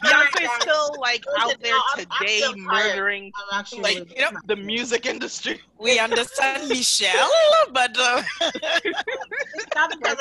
Beyonce's 0.05 0.51
still 0.61 0.94
like 1.01 1.25
out 1.38 1.55
there 1.61 1.73
No, 1.73 1.77
I'm- 1.97 2.07
I'm 2.11 2.18
today 2.18 2.42
murdering 2.57 3.33
Like, 3.79 4.14
you 4.16 4.23
know, 4.23 4.31
the 4.47 4.57
music 4.57 5.07
industry. 5.07 5.61
we 5.79 5.99
understand 5.99 6.68
Michelle, 6.68 7.31
but 7.73 7.97
uh, 7.99 8.23
It's 8.40 9.75
not 9.75 9.90
because 9.90 10.16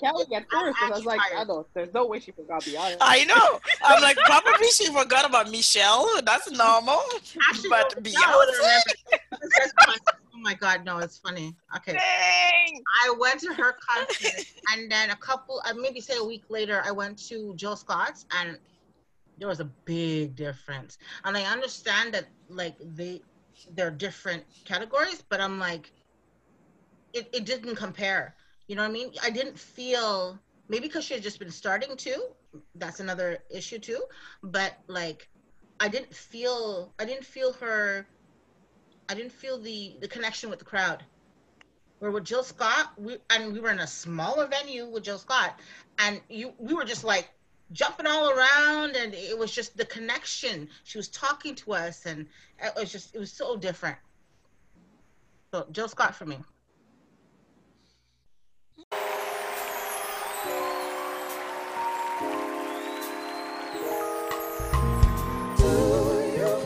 Kelly 0.00 0.24
at 0.34 0.44
first, 0.50 0.78
I 0.82 0.90
was 0.90 1.04
like, 1.04 1.20
I 1.36 1.44
know, 1.44 1.66
there's 1.74 1.92
no 1.94 2.06
way 2.06 2.20
she 2.20 2.32
forgot 2.32 2.62
Beyonce. 2.62 2.96
I 3.00 3.24
know. 3.24 3.60
I'm 3.82 4.02
like, 4.02 4.16
probably 4.18 4.68
she 4.68 4.86
forgot 4.86 5.28
about 5.28 5.50
Michelle. 5.50 6.08
That's 6.24 6.50
normal. 6.50 7.00
Actually, 7.48 7.68
But 7.70 7.94
no, 8.04 8.10
now 8.10 8.20
I 8.26 8.36
would 8.36 8.54
Beyonce? 8.54 9.96
Remember. 10.38 11.04
It's 11.04 11.14
just 11.14 11.22
funny. 11.22 11.52
Oh 11.52 11.54
my 11.54 11.54
god, 11.54 11.54
no, 11.54 11.54
it's 11.54 11.56
funny. 11.56 11.56
Okay. 11.76 11.92
Dang. 11.92 12.82
I 13.04 13.14
went 13.18 13.40
to 13.40 13.54
her 13.54 13.74
concert, 13.88 14.46
and 14.72 14.90
then 14.90 15.10
a 15.10 15.16
couple, 15.16 15.62
uh, 15.66 15.74
maybe 15.74 16.00
say 16.00 16.16
a 16.16 16.24
week 16.24 16.44
later, 16.48 16.82
I 16.84 16.90
went 16.92 17.18
to 17.28 17.54
Jill 17.56 17.76
Scott's, 17.76 18.26
and 18.32 18.58
there 19.38 19.48
was 19.48 19.60
a 19.60 19.70
big 19.84 20.36
difference. 20.36 20.98
And 21.24 21.36
I 21.36 21.42
understand 21.44 22.14
that 22.14 22.26
like 22.48 22.76
they, 22.80 23.22
they're 23.74 23.90
different 23.90 24.44
categories, 24.64 25.22
but 25.28 25.40
I'm 25.40 25.58
like, 25.58 25.92
it, 27.12 27.28
it 27.32 27.44
didn't 27.44 27.76
compare. 27.76 28.34
You 28.68 28.76
know 28.76 28.82
what 28.82 28.90
I 28.90 28.92
mean? 28.92 29.10
I 29.22 29.30
didn't 29.30 29.58
feel 29.58 30.38
maybe 30.68 30.88
because 30.88 31.04
she 31.04 31.14
had 31.14 31.22
just 31.22 31.38
been 31.38 31.50
starting 31.50 31.96
too. 31.96 32.28
That's 32.74 33.00
another 33.00 33.38
issue 33.50 33.78
too. 33.78 34.02
But 34.42 34.78
like, 34.88 35.28
I 35.80 35.88
didn't 35.88 36.14
feel, 36.14 36.94
I 36.98 37.04
didn't 37.04 37.24
feel 37.24 37.52
her. 37.54 38.06
I 39.08 39.14
didn't 39.14 39.32
feel 39.32 39.58
the 39.58 39.96
the 40.00 40.08
connection 40.08 40.50
with 40.50 40.58
the 40.58 40.64
crowd 40.64 41.04
where 41.98 42.10
with 42.10 42.24
Jill 42.24 42.42
Scott, 42.42 42.92
we 42.98 43.16
and 43.30 43.52
we 43.52 43.60
were 43.60 43.70
in 43.70 43.78
a 43.78 43.86
smaller 43.86 44.46
venue 44.46 44.86
with 44.86 45.04
Jill 45.04 45.18
Scott, 45.18 45.58
and 45.98 46.20
you 46.28 46.52
we 46.58 46.74
were 46.74 46.84
just 46.84 47.04
like 47.04 47.30
jumping 47.72 48.06
all 48.06 48.30
around, 48.30 48.96
and 48.96 49.14
it 49.14 49.36
was 49.38 49.52
just 49.52 49.76
the 49.76 49.84
connection. 49.84 50.68
She 50.84 50.98
was 50.98 51.08
talking 51.08 51.54
to 51.56 51.72
us, 51.72 52.06
and 52.06 52.26
it 52.62 52.72
was 52.76 52.92
just 52.92 53.14
it 53.14 53.18
was 53.18 53.32
so 53.32 53.56
different. 53.56 53.96
So 55.52 55.66
Jill 55.72 55.88
Scott 55.88 56.14
for 56.14 56.26
me. 56.26 56.38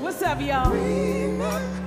What's 0.00 0.22
up, 0.22 0.40
y'all? 0.40 1.79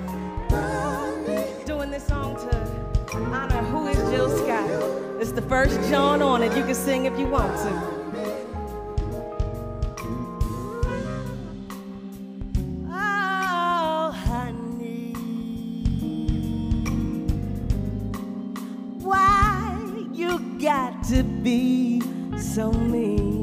Jill 4.13 4.29
Scott. 4.29 4.69
It's 5.19 5.31
the 5.31 5.41
first 5.41 5.89
John 5.89 6.21
on 6.21 6.43
it. 6.43 6.55
You 6.55 6.63
can 6.63 6.75
sing 6.75 7.05
if 7.05 7.17
you 7.17 7.25
want 7.25 7.51
to. 7.57 7.71
Oh, 12.91 14.11
honey, 14.11 15.13
why 18.99 20.07
you 20.11 20.37
got 20.61 21.03
to 21.05 21.23
be 21.23 21.99
so 22.37 22.71
mean? 22.71 23.42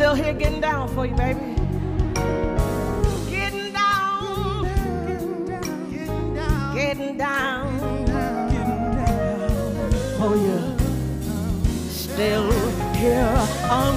Still 0.00 0.14
here 0.14 0.32
getting 0.32 0.62
down 0.62 0.88
for 0.94 1.04
you, 1.04 1.14
baby. 1.14 1.40
Getting 3.28 3.70
down, 3.70 4.62
getting 4.64 6.34
down, 6.34 6.74
Getting 6.74 7.16
down 7.18 7.78
for 10.16 10.36
you. 10.36 10.58
Still 11.90 12.50
here, 12.94 13.46
I'm, 13.68 13.94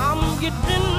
I'm 0.00 0.40
getting 0.40 0.97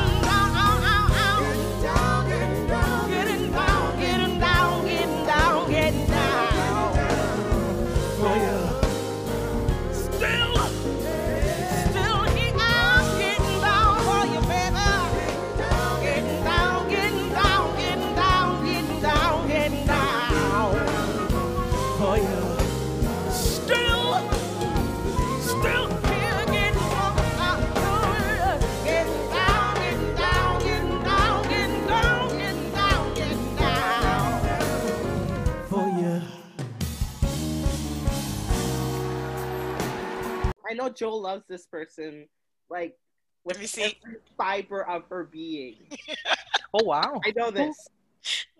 I 40.69 40.73
know 40.73 40.89
Joel 40.89 41.21
loves 41.21 41.43
this 41.49 41.65
person, 41.65 42.27
like 42.69 42.95
with 43.43 43.58
Let 43.58 43.62
me 43.62 43.67
see. 43.67 43.95
every 44.05 44.19
fiber 44.38 44.88
of 44.88 45.03
her 45.10 45.23
being. 45.25 45.75
Oh 46.71 46.84
wow. 46.84 47.19
I 47.25 47.34
know 47.36 47.49
this 47.49 47.75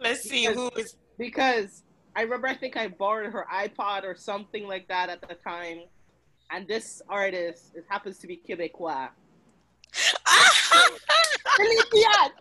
let's 0.02 0.22
see 0.28 0.46
who 0.46 0.72
is. 0.76 0.96
because 1.20 1.84
I 2.16 2.22
remember 2.24 2.48
I 2.48 2.56
think 2.56 2.76
I 2.76 2.88
borrowed 2.88 3.32
her 3.32 3.46
iPod 3.54 4.04
or 4.04 4.16
something 4.16 4.68
like 4.68 4.88
that 4.88 5.10
at 5.10 5.22
the 5.22 5.36
time, 5.36 5.82
and 6.50 6.68
this 6.68 7.04
artist 7.08 7.74
it 7.76 7.86
happens 7.88 8.18
to 8.20 8.28
be 8.28 8.38
Quebecois. 8.38 9.10
Celine 9.94 11.78
Dion. 11.92 12.32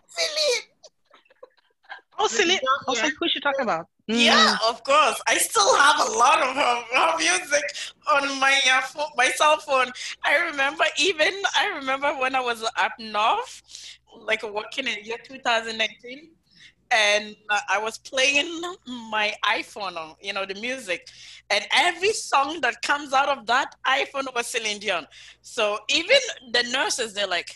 Oh, 2.19 2.27
Celine. 2.27 2.57
Celine 2.57 2.59
I 2.87 2.91
was 2.91 2.97
Dion. 2.97 3.05
like, 3.07 3.13
who's 3.19 3.31
she 3.31 3.39
talking 3.39 3.63
about? 3.63 3.85
Yeah, 4.07 4.57
of 4.67 4.83
course. 4.83 5.21
I 5.27 5.37
still 5.37 5.75
have 5.77 6.07
a 6.07 6.11
lot 6.11 6.41
of 6.41 6.55
her, 6.55 6.83
her 6.97 7.17
music 7.17 7.63
on 8.11 8.39
my 8.39 8.59
uh, 8.71 8.81
pho- 8.81 9.11
my 9.15 9.29
cell 9.29 9.57
phone. 9.57 9.91
I 10.25 10.37
remember 10.49 10.83
even 10.99 11.33
I 11.57 11.67
remember 11.75 12.11
when 12.19 12.35
I 12.35 12.41
was 12.41 12.63
up 12.63 12.91
north, 12.99 13.61
like 14.25 14.43
working 14.43 14.87
in 14.87 15.03
year 15.03 15.17
2019. 15.23 16.31
and 16.91 17.35
uh, 17.49 17.59
I 17.69 17.77
was 17.77 17.99
playing 17.99 18.61
my 19.11 19.33
iPhone, 19.45 19.95
on, 19.95 20.15
you 20.21 20.33
know, 20.33 20.45
the 20.45 20.55
music, 20.55 21.07
and 21.51 21.63
every 21.71 22.13
song 22.13 22.61
that 22.61 22.81
comes 22.81 23.13
out 23.13 23.29
of 23.29 23.45
that 23.45 23.75
iPhone 23.85 24.33
was 24.35 24.47
Celine 24.47 24.79
Dion. 24.79 25.05
So 25.41 25.77
even 25.89 26.17
the 26.51 26.63
nurses, 26.73 27.13
they're 27.13 27.27
like, 27.27 27.49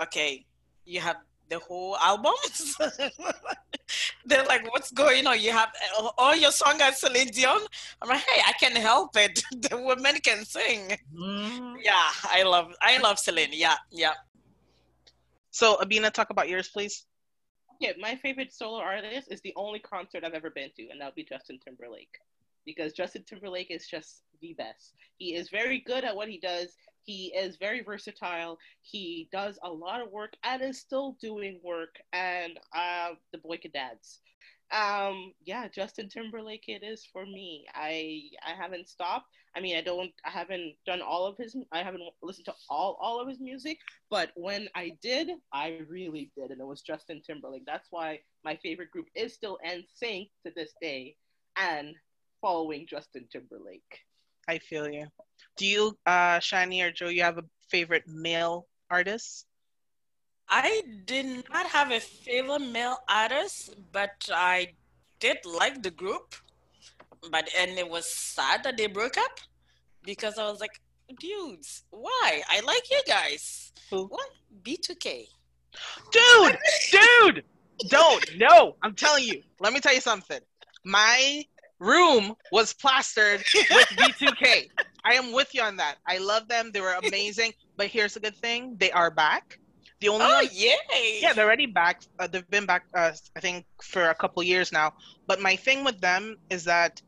"Okay, 0.00 0.46
you 0.84 1.00
have 1.00 1.16
the 1.50 1.58
whole 1.58 1.96
album." 1.98 2.32
they're 4.24 4.46
like, 4.46 4.70
"What's 4.72 4.90
going 4.90 5.26
on? 5.26 5.40
You 5.40 5.52
have 5.52 5.70
uh, 5.98 6.08
all 6.16 6.34
your 6.34 6.52
songs 6.52 6.80
are 6.80 6.92
Celine 6.92 7.28
Dion?" 7.28 7.60
I'm 8.00 8.08
like, 8.08 8.22
"Hey, 8.22 8.42
I 8.46 8.52
can 8.52 8.74
help 8.76 9.16
it. 9.16 9.42
the 9.52 9.76
women 9.76 10.16
can 10.22 10.44
sing." 10.44 10.96
Mm. 11.14 11.76
Yeah, 11.82 12.08
I 12.24 12.42
love, 12.44 12.74
I 12.80 12.98
love 12.98 13.18
Celine. 13.18 13.50
Yeah, 13.52 13.76
yeah. 13.90 14.14
So, 15.50 15.76
Abina, 15.76 16.12
talk 16.12 16.30
about 16.30 16.48
yours, 16.48 16.68
please. 16.68 17.06
Yeah, 17.80 17.92
my 17.98 18.14
favorite 18.16 18.52
solo 18.52 18.78
artist 18.78 19.28
is 19.30 19.40
the 19.40 19.54
only 19.56 19.80
concert 19.80 20.22
I've 20.22 20.34
ever 20.34 20.50
been 20.50 20.70
to, 20.76 20.88
and 20.90 21.00
that 21.00 21.06
would 21.06 21.14
be 21.14 21.24
Justin 21.24 21.58
Timberlake. 21.64 22.18
Because 22.66 22.92
Justin 22.92 23.24
Timberlake 23.26 23.70
is 23.70 23.86
just 23.86 24.22
the 24.42 24.52
best. 24.52 24.94
He 25.16 25.34
is 25.34 25.48
very 25.48 25.80
good 25.80 26.04
at 26.04 26.14
what 26.14 26.28
he 26.28 26.38
does. 26.38 26.68
He 27.04 27.26
is 27.34 27.56
very 27.56 27.82
versatile. 27.82 28.58
He 28.82 29.28
does 29.32 29.58
a 29.62 29.70
lot 29.70 30.02
of 30.02 30.10
work 30.10 30.34
and 30.44 30.62
is 30.62 30.78
still 30.78 31.16
doing 31.20 31.60
work. 31.62 31.96
And 32.12 32.58
uh, 32.74 33.10
the 33.32 33.38
boy 33.38 33.58
dance. 33.72 34.20
Um, 34.72 35.34
yeah, 35.44 35.66
Justin 35.66 36.08
Timberlake 36.08 36.68
it 36.68 36.84
is 36.84 37.04
for 37.12 37.26
me. 37.26 37.66
I 37.74 38.22
I 38.46 38.52
haven't 38.52 38.88
stopped. 38.88 39.26
I 39.56 39.60
mean, 39.60 39.76
I 39.76 39.80
don't. 39.80 40.12
I 40.24 40.30
haven't 40.30 40.74
done 40.86 41.02
all 41.02 41.26
of 41.26 41.36
his. 41.36 41.56
I 41.72 41.82
haven't 41.82 42.02
listened 42.22 42.46
to 42.46 42.54
all 42.68 42.96
all 43.00 43.20
of 43.20 43.26
his 43.28 43.40
music. 43.40 43.78
But 44.10 44.30
when 44.36 44.68
I 44.76 44.92
did, 45.02 45.30
I 45.52 45.80
really 45.88 46.30
did, 46.36 46.52
and 46.52 46.60
it 46.60 46.66
was 46.66 46.82
Justin 46.82 47.20
Timberlake. 47.26 47.66
That's 47.66 47.88
why 47.90 48.20
my 48.44 48.56
favorite 48.62 48.92
group 48.92 49.06
is 49.16 49.34
still 49.34 49.58
NSYNC 49.66 50.30
to 50.46 50.52
this 50.54 50.72
day, 50.80 51.16
and 51.56 51.96
following 52.40 52.86
Justin 52.86 53.26
Timberlake. 53.30 54.00
I 54.48 54.58
feel 54.58 54.88
you. 54.88 55.08
Do 55.56 55.66
you, 55.66 55.98
uh, 56.06 56.38
Shani 56.38 56.82
or 56.82 56.90
Joe, 56.90 57.08
you 57.08 57.22
have 57.22 57.38
a 57.38 57.44
favorite 57.68 58.04
male 58.06 58.66
artist? 58.90 59.46
I 60.48 60.82
did 61.04 61.48
not 61.48 61.66
have 61.66 61.92
a 61.92 62.00
favorite 62.00 62.62
male 62.72 62.98
artist, 63.08 63.74
but 63.92 64.28
I 64.32 64.68
did 65.20 65.38
like 65.44 65.82
the 65.82 65.90
group. 65.90 66.34
But 67.30 67.48
and 67.56 67.78
it 67.78 67.88
was 67.88 68.06
sad 68.06 68.64
that 68.64 68.76
they 68.76 68.86
broke 68.86 69.18
up 69.18 69.38
because 70.02 70.38
I 70.38 70.50
was 70.50 70.60
like, 70.60 70.80
dudes, 71.20 71.84
why? 71.90 72.42
I 72.48 72.60
like 72.60 72.90
you 72.90 73.02
guys. 73.06 73.72
Who? 73.90 74.06
What? 74.06 74.30
B2K. 74.62 75.26
Dude, 76.10 76.58
dude, 76.90 77.44
don't. 77.88 78.38
No, 78.38 78.76
I'm 78.82 78.94
telling 78.94 79.24
you. 79.24 79.42
Let 79.60 79.72
me 79.72 79.80
tell 79.80 79.94
you 79.94 80.00
something. 80.00 80.40
My 80.84 81.44
room 81.78 82.34
was 82.52 82.72
plastered 82.72 83.44
with 83.70 83.86
B2K. 83.88 84.68
I 85.04 85.14
am 85.14 85.32
with 85.32 85.54
you 85.54 85.62
on 85.62 85.76
that. 85.76 85.98
I 86.06 86.18
love 86.18 86.48
them. 86.48 86.72
They 86.72 86.80
were 86.80 86.94
amazing. 86.94 87.52
But 87.76 87.88
here's 87.88 88.16
a 88.16 88.20
good 88.20 88.36
thing: 88.36 88.76
they 88.78 88.90
are 88.92 89.10
back. 89.10 89.58
The 90.00 90.08
only 90.08 90.26
Oh 90.26 90.28
one 90.28 90.50
yay! 90.52 91.20
Yeah, 91.20 91.32
they're 91.34 91.46
already 91.46 91.66
back. 91.66 92.00
Uh, 92.18 92.26
they've 92.26 92.48
been 92.50 92.66
back, 92.66 92.84
uh, 92.96 93.12
I 93.36 93.40
think, 93.40 93.66
for 93.82 94.08
a 94.10 94.14
couple 94.14 94.42
years 94.42 94.72
now. 94.72 94.92
But 95.26 95.40
my 95.40 95.56
thing 95.56 95.84
with 95.84 96.00
them 96.00 96.36
is 96.50 96.64
that 96.64 97.00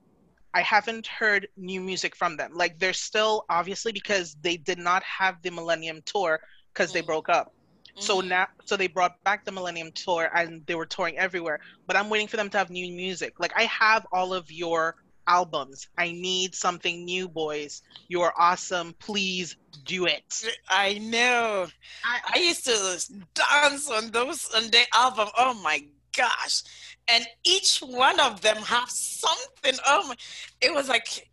I 0.55 0.63
haven't 0.63 1.07
heard 1.07 1.49
new 1.57 1.81
music 1.81 2.17
from 2.17 2.37
them. 2.37 2.53
Like 2.55 2.79
they're 2.79 2.93
still 2.93 3.45
obviously 3.51 3.93
because 3.93 4.35
they 4.41 4.57
did 4.57 4.79
not 4.79 5.03
have 5.05 5.41
the 5.43 5.51
Millennium 5.51 6.03
Tour 6.05 6.41
because 6.75 6.93
they 6.93 7.01
Mm. 7.01 7.07
broke 7.07 7.29
up. 7.29 7.53
So 7.99 8.21
Mhm. 8.21 8.29
now, 8.29 8.47
so 8.65 8.77
they 8.77 8.89
brought 8.89 9.13
back 9.25 9.45
the 9.45 9.53
Millennium 9.53 9.93
Tour 9.95 10.31
and 10.35 10.65
they 10.67 10.75
were 10.75 10.87
touring 10.87 11.19
everywhere. 11.19 11.59
But 11.87 11.97
I'm 11.97 12.11
waiting 12.11 12.29
for 12.29 12.37
them 12.37 12.51
to 12.51 12.59
have 12.59 12.71
new 12.71 12.89
music. 12.95 13.35
Like 13.39 13.53
I 13.57 13.65
have 13.65 14.07
all 14.13 14.35
of 14.35 14.51
your 14.51 14.95
albums. 15.27 15.89
I 15.99 16.13
need 16.13 16.55
something 16.55 17.05
new, 17.05 17.29
boys. 17.29 17.83
You 18.09 18.23
are 18.23 18.33
awesome. 18.39 18.95
Please 18.99 19.57
do 19.85 20.07
it. 20.07 20.45
I 20.69 20.99
know. 20.99 21.67
I, 22.05 22.21
I 22.35 22.39
used 22.39 22.65
to 22.65 23.23
dance 23.35 23.91
on 23.91 24.11
those 24.11 24.49
on 24.55 24.71
their 24.71 24.87
album. 24.95 25.29
Oh 25.37 25.55
my 25.63 25.85
gosh. 26.17 26.63
And 27.09 27.27
each 27.45 27.79
one 27.79 28.21
of 28.21 28.41
them 28.41 28.57
have 28.57 28.91
something. 28.91 29.75
Oh 29.87 30.09
my 30.09 30.15
it 30.61 30.73
was 30.73 30.89
like 30.89 31.29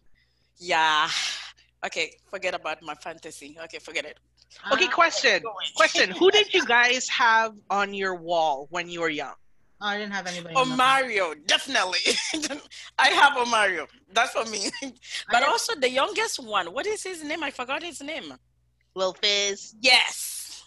yeah. 0.57 1.09
Okay, 1.85 2.11
forget 2.29 2.53
about 2.53 2.81
my 2.81 2.95
fantasy. 2.95 3.57
Okay, 3.63 3.79
forget 3.79 4.05
it. 4.05 4.19
Okay, 4.73 4.87
question. 4.87 5.43
Question. 5.75 6.09
Who 6.11 6.31
did 6.31 6.53
you 6.53 6.65
guys 6.65 7.07
have 7.09 7.53
on 7.69 7.93
your 7.93 8.15
wall 8.15 8.67
when 8.71 8.89
you 8.89 9.01
were 9.01 9.09
young? 9.09 9.35
Oh, 9.81 9.87
I 9.87 9.97
didn't 9.97 10.11
have 10.13 10.27
anybody. 10.27 10.55
Oh 10.57 10.61
on 10.61 10.69
the- 10.71 10.75
Mario, 10.75 11.33
definitely. 11.45 11.99
I 12.99 13.09
have 13.09 13.37
a 13.37 13.45
Mario. 13.45 13.87
That's 14.11 14.31
for 14.31 14.43
me. 14.49 14.69
but 15.31 15.43
I- 15.43 15.47
also 15.47 15.75
the 15.75 15.89
youngest 15.89 16.39
one. 16.43 16.67
What 16.73 16.85
is 16.85 17.01
his 17.03 17.23
name? 17.23 17.43
I 17.43 17.51
forgot 17.51 17.81
his 17.83 18.01
name. 18.01 18.33
Lil 18.95 19.13
Fizz. 19.13 19.75
Yes. 19.79 20.63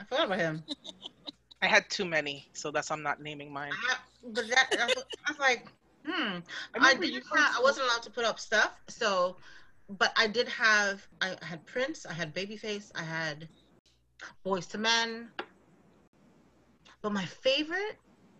I 0.00 0.04
forgot 0.04 0.26
about 0.26 0.38
him. 0.38 0.64
I 1.62 1.66
had 1.66 1.88
too 1.88 2.04
many, 2.04 2.46
so 2.52 2.70
that's 2.70 2.90
why 2.90 2.96
I'm 2.96 3.02
not 3.02 3.22
naming 3.22 3.52
mine. 3.52 3.72
I, 3.88 3.96
but 4.32 4.48
that, 4.48 4.66
I 4.80 4.86
was- 4.86 5.04
I 5.26 5.30
was 5.30 5.38
like, 5.38 5.68
hmm. 6.04 6.38
I 6.74 6.90
I 6.90 6.94
did 6.94 7.10
you 7.10 7.22
have, 7.34 7.56
I 7.58 7.62
wasn't 7.62 7.86
allowed 7.86 8.02
to 8.02 8.10
put 8.10 8.24
up 8.24 8.38
stuff, 8.40 8.72
so, 8.88 9.36
but 9.88 10.12
I 10.16 10.26
did 10.26 10.46
have, 10.48 11.06
I 11.22 11.36
had 11.42 11.64
Prince, 11.64 12.04
I 12.06 12.12
had 12.12 12.34
Babyface, 12.34 12.90
I 12.94 13.02
had 13.02 13.48
Boyz 14.44 14.74
II 14.74 14.80
Men. 14.82 15.28
But 17.04 17.12
my 17.12 17.26
favorite, 17.26 17.98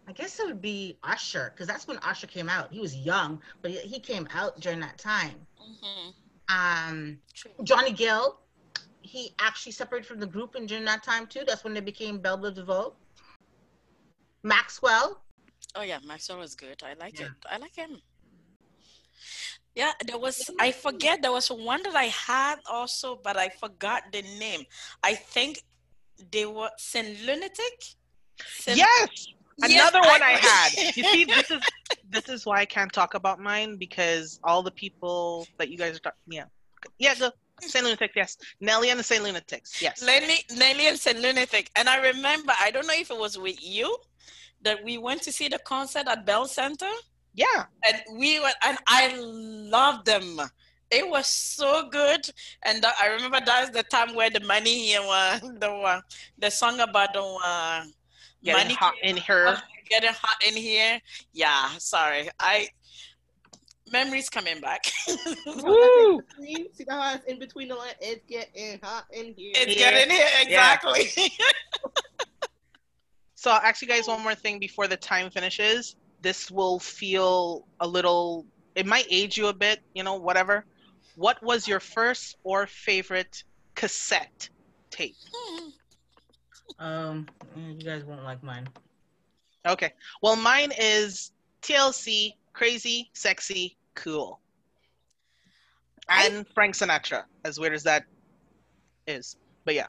I 0.08 0.12
guess 0.12 0.40
it 0.40 0.46
would 0.46 0.62
be 0.62 0.96
Usher, 1.02 1.52
because 1.52 1.66
that's 1.66 1.86
when 1.86 1.98
Usher 1.98 2.26
came 2.26 2.48
out. 2.48 2.72
He 2.72 2.80
was 2.80 2.96
young, 2.96 3.42
but 3.60 3.70
he, 3.70 4.00
came 4.00 4.26
out 4.32 4.58
during 4.58 4.80
that 4.80 4.96
time. 4.96 5.46
Mhm. 5.60 6.14
Um. 6.48 7.20
Johnny 7.62 7.92
Gill, 7.92 8.40
he 9.02 9.34
actually 9.38 9.72
separated 9.72 10.06
from 10.06 10.18
the 10.18 10.26
group 10.26 10.54
and 10.54 10.66
during 10.66 10.86
that 10.86 11.02
time 11.02 11.26
too. 11.26 11.44
That's 11.46 11.62
when 11.62 11.74
they 11.74 11.82
became 11.82 12.20
Bell 12.20 12.38
Biv 12.38 12.54
DeVoe. 12.54 12.96
Maxwell, 14.42 15.20
Oh 15.74 15.82
yeah, 15.82 15.98
Maxwell 16.02 16.38
was 16.38 16.54
good. 16.54 16.82
I 16.82 16.94
like 16.94 17.20
Yeah. 17.20 17.26
it. 17.26 17.32
I 17.50 17.58
like 17.58 17.76
him. 17.76 18.00
Yeah, 19.74 19.92
there 20.06 20.16
was 20.16 20.50
I 20.58 20.72
forget 20.72 21.20
there 21.20 21.32
was 21.32 21.50
one 21.50 21.82
that 21.82 21.96
I 21.96 22.04
had 22.06 22.60
also, 22.64 23.16
but 23.16 23.36
I 23.36 23.50
forgot 23.50 24.10
the 24.10 24.22
name. 24.22 24.64
I 25.02 25.16
think 25.16 25.62
they 26.32 26.46
were 26.46 26.70
Saint 26.78 27.20
Lunatic. 27.26 27.96
Saint- 28.38 28.78
Yes, 28.78 29.28
Yes, 29.58 29.72
another 29.72 30.00
one 30.08 30.22
I 30.22 30.32
had. 30.32 30.72
You 30.96 31.04
see, 31.04 31.24
this 31.24 31.50
is 31.50 31.62
this 32.10 32.28
is 32.28 32.46
why 32.46 32.60
I 32.60 32.64
can't 32.64 32.92
talk 32.92 33.14
about 33.14 33.38
mine 33.40 33.76
because 33.76 34.40
all 34.42 34.62
the 34.62 34.70
people 34.70 35.46
that 35.58 35.68
you 35.68 35.78
guys 35.78 35.96
are 35.96 36.00
talking, 36.00 36.18
yeah, 36.26 36.44
yeah, 36.98 37.14
go 37.14 37.30
Saint 37.60 37.84
Lunatics, 37.84 38.14
yes, 38.16 38.36
Nelly 38.60 38.90
and 38.90 38.98
the 38.98 39.04
Saint 39.04 39.22
Lunatics, 39.22 39.80
yes. 39.80 40.02
Nelly, 40.02 40.38
Nelly 40.56 40.88
and 40.88 40.98
Saint 40.98 41.20
Lunatic. 41.20 41.70
And 41.76 41.88
I 41.88 41.98
remember, 41.98 42.52
I 42.60 42.70
don't 42.72 42.86
know 42.86 42.94
if 42.94 43.10
it 43.10 43.18
was 43.18 43.38
with 43.38 43.56
you 43.64 43.96
that 44.62 44.82
we 44.82 44.98
went 44.98 45.22
to 45.22 45.32
see 45.32 45.48
the 45.48 45.58
concert 45.60 46.08
at 46.08 46.26
Bell 46.26 46.46
Center. 46.46 46.90
Yeah, 47.34 47.64
and 47.86 48.02
we 48.18 48.40
went 48.40 48.56
and 48.64 48.78
I 48.88 49.14
loved 49.16 50.06
them. 50.06 50.40
It 50.90 51.08
was 51.08 51.26
so 51.26 51.88
good, 51.88 52.28
and 52.64 52.84
I 52.84 53.08
remember 53.08 53.40
that's 53.44 53.70
the 53.70 53.82
time 53.84 54.14
where 54.14 54.30
the 54.30 54.40
money 54.40 54.86
here 54.88 55.02
was 55.02 55.40
the 55.58 55.70
uh, 55.70 56.00
the 56.38 56.50
song 56.50 56.80
about 56.80 57.12
the 57.12 57.22
uh, 57.22 57.84
getting 58.44 58.62
money 58.62 58.74
hot 58.74 58.94
in 59.02 59.16
her. 59.18 59.56
getting 59.88 60.10
hot 60.12 60.36
in 60.46 60.54
here. 60.54 61.00
Yeah, 61.32 61.70
sorry, 61.78 62.28
I 62.40 62.68
memories 63.90 64.28
coming 64.28 64.60
back. 64.60 64.84
Woo! 65.46 66.22
See 66.40 66.66
how 66.88 67.14
it's 67.14 67.24
in 67.26 67.38
between 67.38 67.68
the 67.68 67.74
line? 67.74 67.92
It's 68.00 68.24
getting 68.26 68.80
hot 68.82 69.04
in 69.12 69.34
here. 69.36 69.52
it's 69.54 69.74
Yeah. 69.76 69.90
getting 69.90 70.10
here 70.10 70.26
Yeah. 70.32 70.42
exactly. 70.42 71.32
So 73.36 73.50
I'll 73.50 73.60
ask 73.60 73.82
you 73.82 73.88
guys 73.88 74.08
one 74.08 74.22
more 74.22 74.34
thing 74.34 74.58
before 74.58 74.88
the 74.88 74.96
time 74.96 75.30
finishes. 75.30 75.96
This 76.22 76.50
will 76.50 76.78
feel 76.80 77.66
a 77.80 77.86
little. 77.86 78.46
It 78.74 78.86
might 78.86 79.04
age 79.10 79.36
you 79.36 79.48
a 79.48 79.52
bit, 79.52 79.80
you 79.92 80.02
know, 80.02 80.14
whatever. 80.14 80.64
What 81.16 81.42
was 81.42 81.68
your 81.68 81.78
first 81.78 82.36
or 82.42 82.66
favorite 82.66 83.44
cassette 83.74 84.48
tape? 84.90 85.14
Hmm. 85.30 85.68
Um, 86.78 87.26
you 87.56 87.74
guys 87.74 88.04
won't 88.04 88.24
like 88.24 88.42
mine. 88.42 88.68
Okay. 89.66 89.92
Well, 90.22 90.36
mine 90.36 90.72
is 90.78 91.32
TLC, 91.62 92.32
Crazy, 92.52 93.10
Sexy, 93.14 93.76
Cool. 93.94 94.40
I- 96.08 96.26
And 96.26 96.46
Frank 96.54 96.74
Sinatra, 96.74 97.24
as 97.44 97.58
weird 97.58 97.74
as 97.74 97.82
that 97.84 98.04
is. 99.06 99.36
But 99.64 99.74
yeah. 99.74 99.86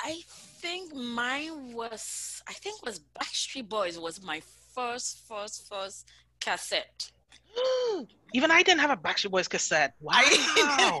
I 0.00 0.20
think 0.60 0.94
mine 0.94 1.72
was 1.72 2.42
I 2.46 2.52
think 2.52 2.84
was 2.84 3.00
Backstreet 3.18 3.68
Boys 3.68 3.98
was 3.98 4.22
my 4.22 4.42
first 4.74 5.26
first 5.26 5.66
first 5.68 6.08
cassette. 6.38 7.10
Even 8.34 8.50
I 8.50 8.62
didn't 8.62 8.80
have 8.80 8.90
a 8.90 8.96
Backstreet 8.96 9.30
Boys 9.30 9.48
cassette. 9.48 9.94
Wow. 10.00 11.00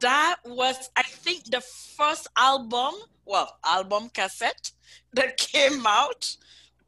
that 0.00 0.36
was 0.44 0.90
I 0.96 1.02
think 1.02 1.44
the 1.44 1.60
first 1.60 2.28
album, 2.36 2.94
well, 3.24 3.58
album 3.64 4.10
cassette 4.12 4.72
that 5.12 5.36
came 5.36 5.86
out 5.86 6.36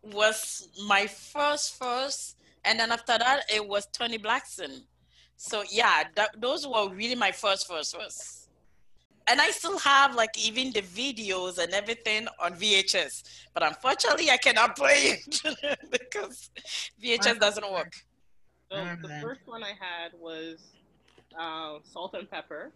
was 0.02 0.68
my 0.86 1.06
first 1.06 1.78
first, 1.78 2.36
and 2.64 2.78
then 2.78 2.92
after 2.92 3.18
that 3.18 3.42
it 3.52 3.66
was 3.66 3.86
Tony 3.86 4.18
Blackson. 4.18 4.82
So 5.36 5.62
yeah, 5.70 6.04
that, 6.16 6.40
those 6.40 6.66
were 6.66 6.88
really 6.90 7.14
my 7.14 7.32
first 7.32 7.68
first 7.68 7.96
first. 7.96 8.48
And 9.30 9.42
I 9.42 9.50
still 9.50 9.78
have 9.78 10.14
like 10.14 10.38
even 10.38 10.72
the 10.72 10.80
videos 10.80 11.58
and 11.58 11.72
everything 11.74 12.26
on 12.42 12.54
VHS, 12.54 13.22
but 13.52 13.62
unfortunately 13.62 14.30
I 14.30 14.38
cannot 14.38 14.74
play 14.74 15.18
it 15.20 15.42
because 15.90 16.50
VHS 17.02 17.38
doesn't 17.38 17.70
work. 17.70 17.92
So 18.70 18.76
the 19.02 19.08
first 19.22 19.42
one 19.46 19.62
I 19.62 19.74
had 19.78 20.12
was 20.18 20.58
uh, 21.38 21.78
Salt-N-Pepa. 21.92 22.70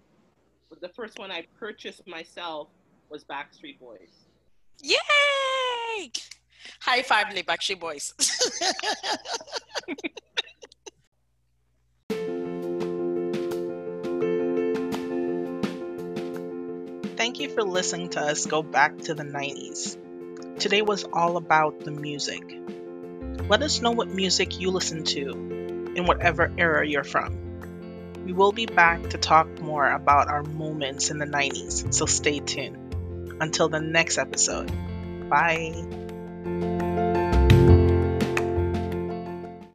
But 0.72 0.80
the 0.80 0.88
first 0.88 1.18
one 1.18 1.30
I 1.30 1.44
purchased 1.60 2.08
myself 2.08 2.68
was 3.10 3.24
Backstreet 3.24 3.78
Boys. 3.78 4.08
Yay! 4.80 6.10
High 6.80 7.02
five, 7.02 7.30
Lee 7.34 7.42
Backstreet 7.42 7.78
Boys. 7.78 8.14
Thank 17.18 17.38
you 17.38 17.50
for 17.50 17.64
listening 17.64 18.08
to 18.10 18.22
us 18.22 18.46
go 18.46 18.62
back 18.62 18.96
to 19.00 19.12
the 19.12 19.24
90s. 19.24 19.98
Today 20.58 20.80
was 20.80 21.04
all 21.12 21.36
about 21.36 21.80
the 21.80 21.90
music. 21.90 22.42
Let 23.46 23.62
us 23.62 23.82
know 23.82 23.90
what 23.90 24.08
music 24.08 24.58
you 24.58 24.70
listen 24.70 25.04
to 25.04 25.32
in 25.94 26.06
whatever 26.06 26.50
era 26.56 26.88
you're 26.88 27.04
from. 27.04 27.51
We 28.24 28.32
will 28.32 28.52
be 28.52 28.66
back 28.66 29.10
to 29.10 29.18
talk 29.18 29.48
more 29.60 29.90
about 29.90 30.28
our 30.28 30.42
moments 30.42 31.10
in 31.10 31.18
the 31.18 31.26
90s, 31.26 31.92
so 31.92 32.06
stay 32.06 32.40
tuned. 32.40 32.78
Until 33.40 33.68
the 33.68 33.80
next 33.80 34.18
episode, 34.18 34.70
bye. 35.28 36.01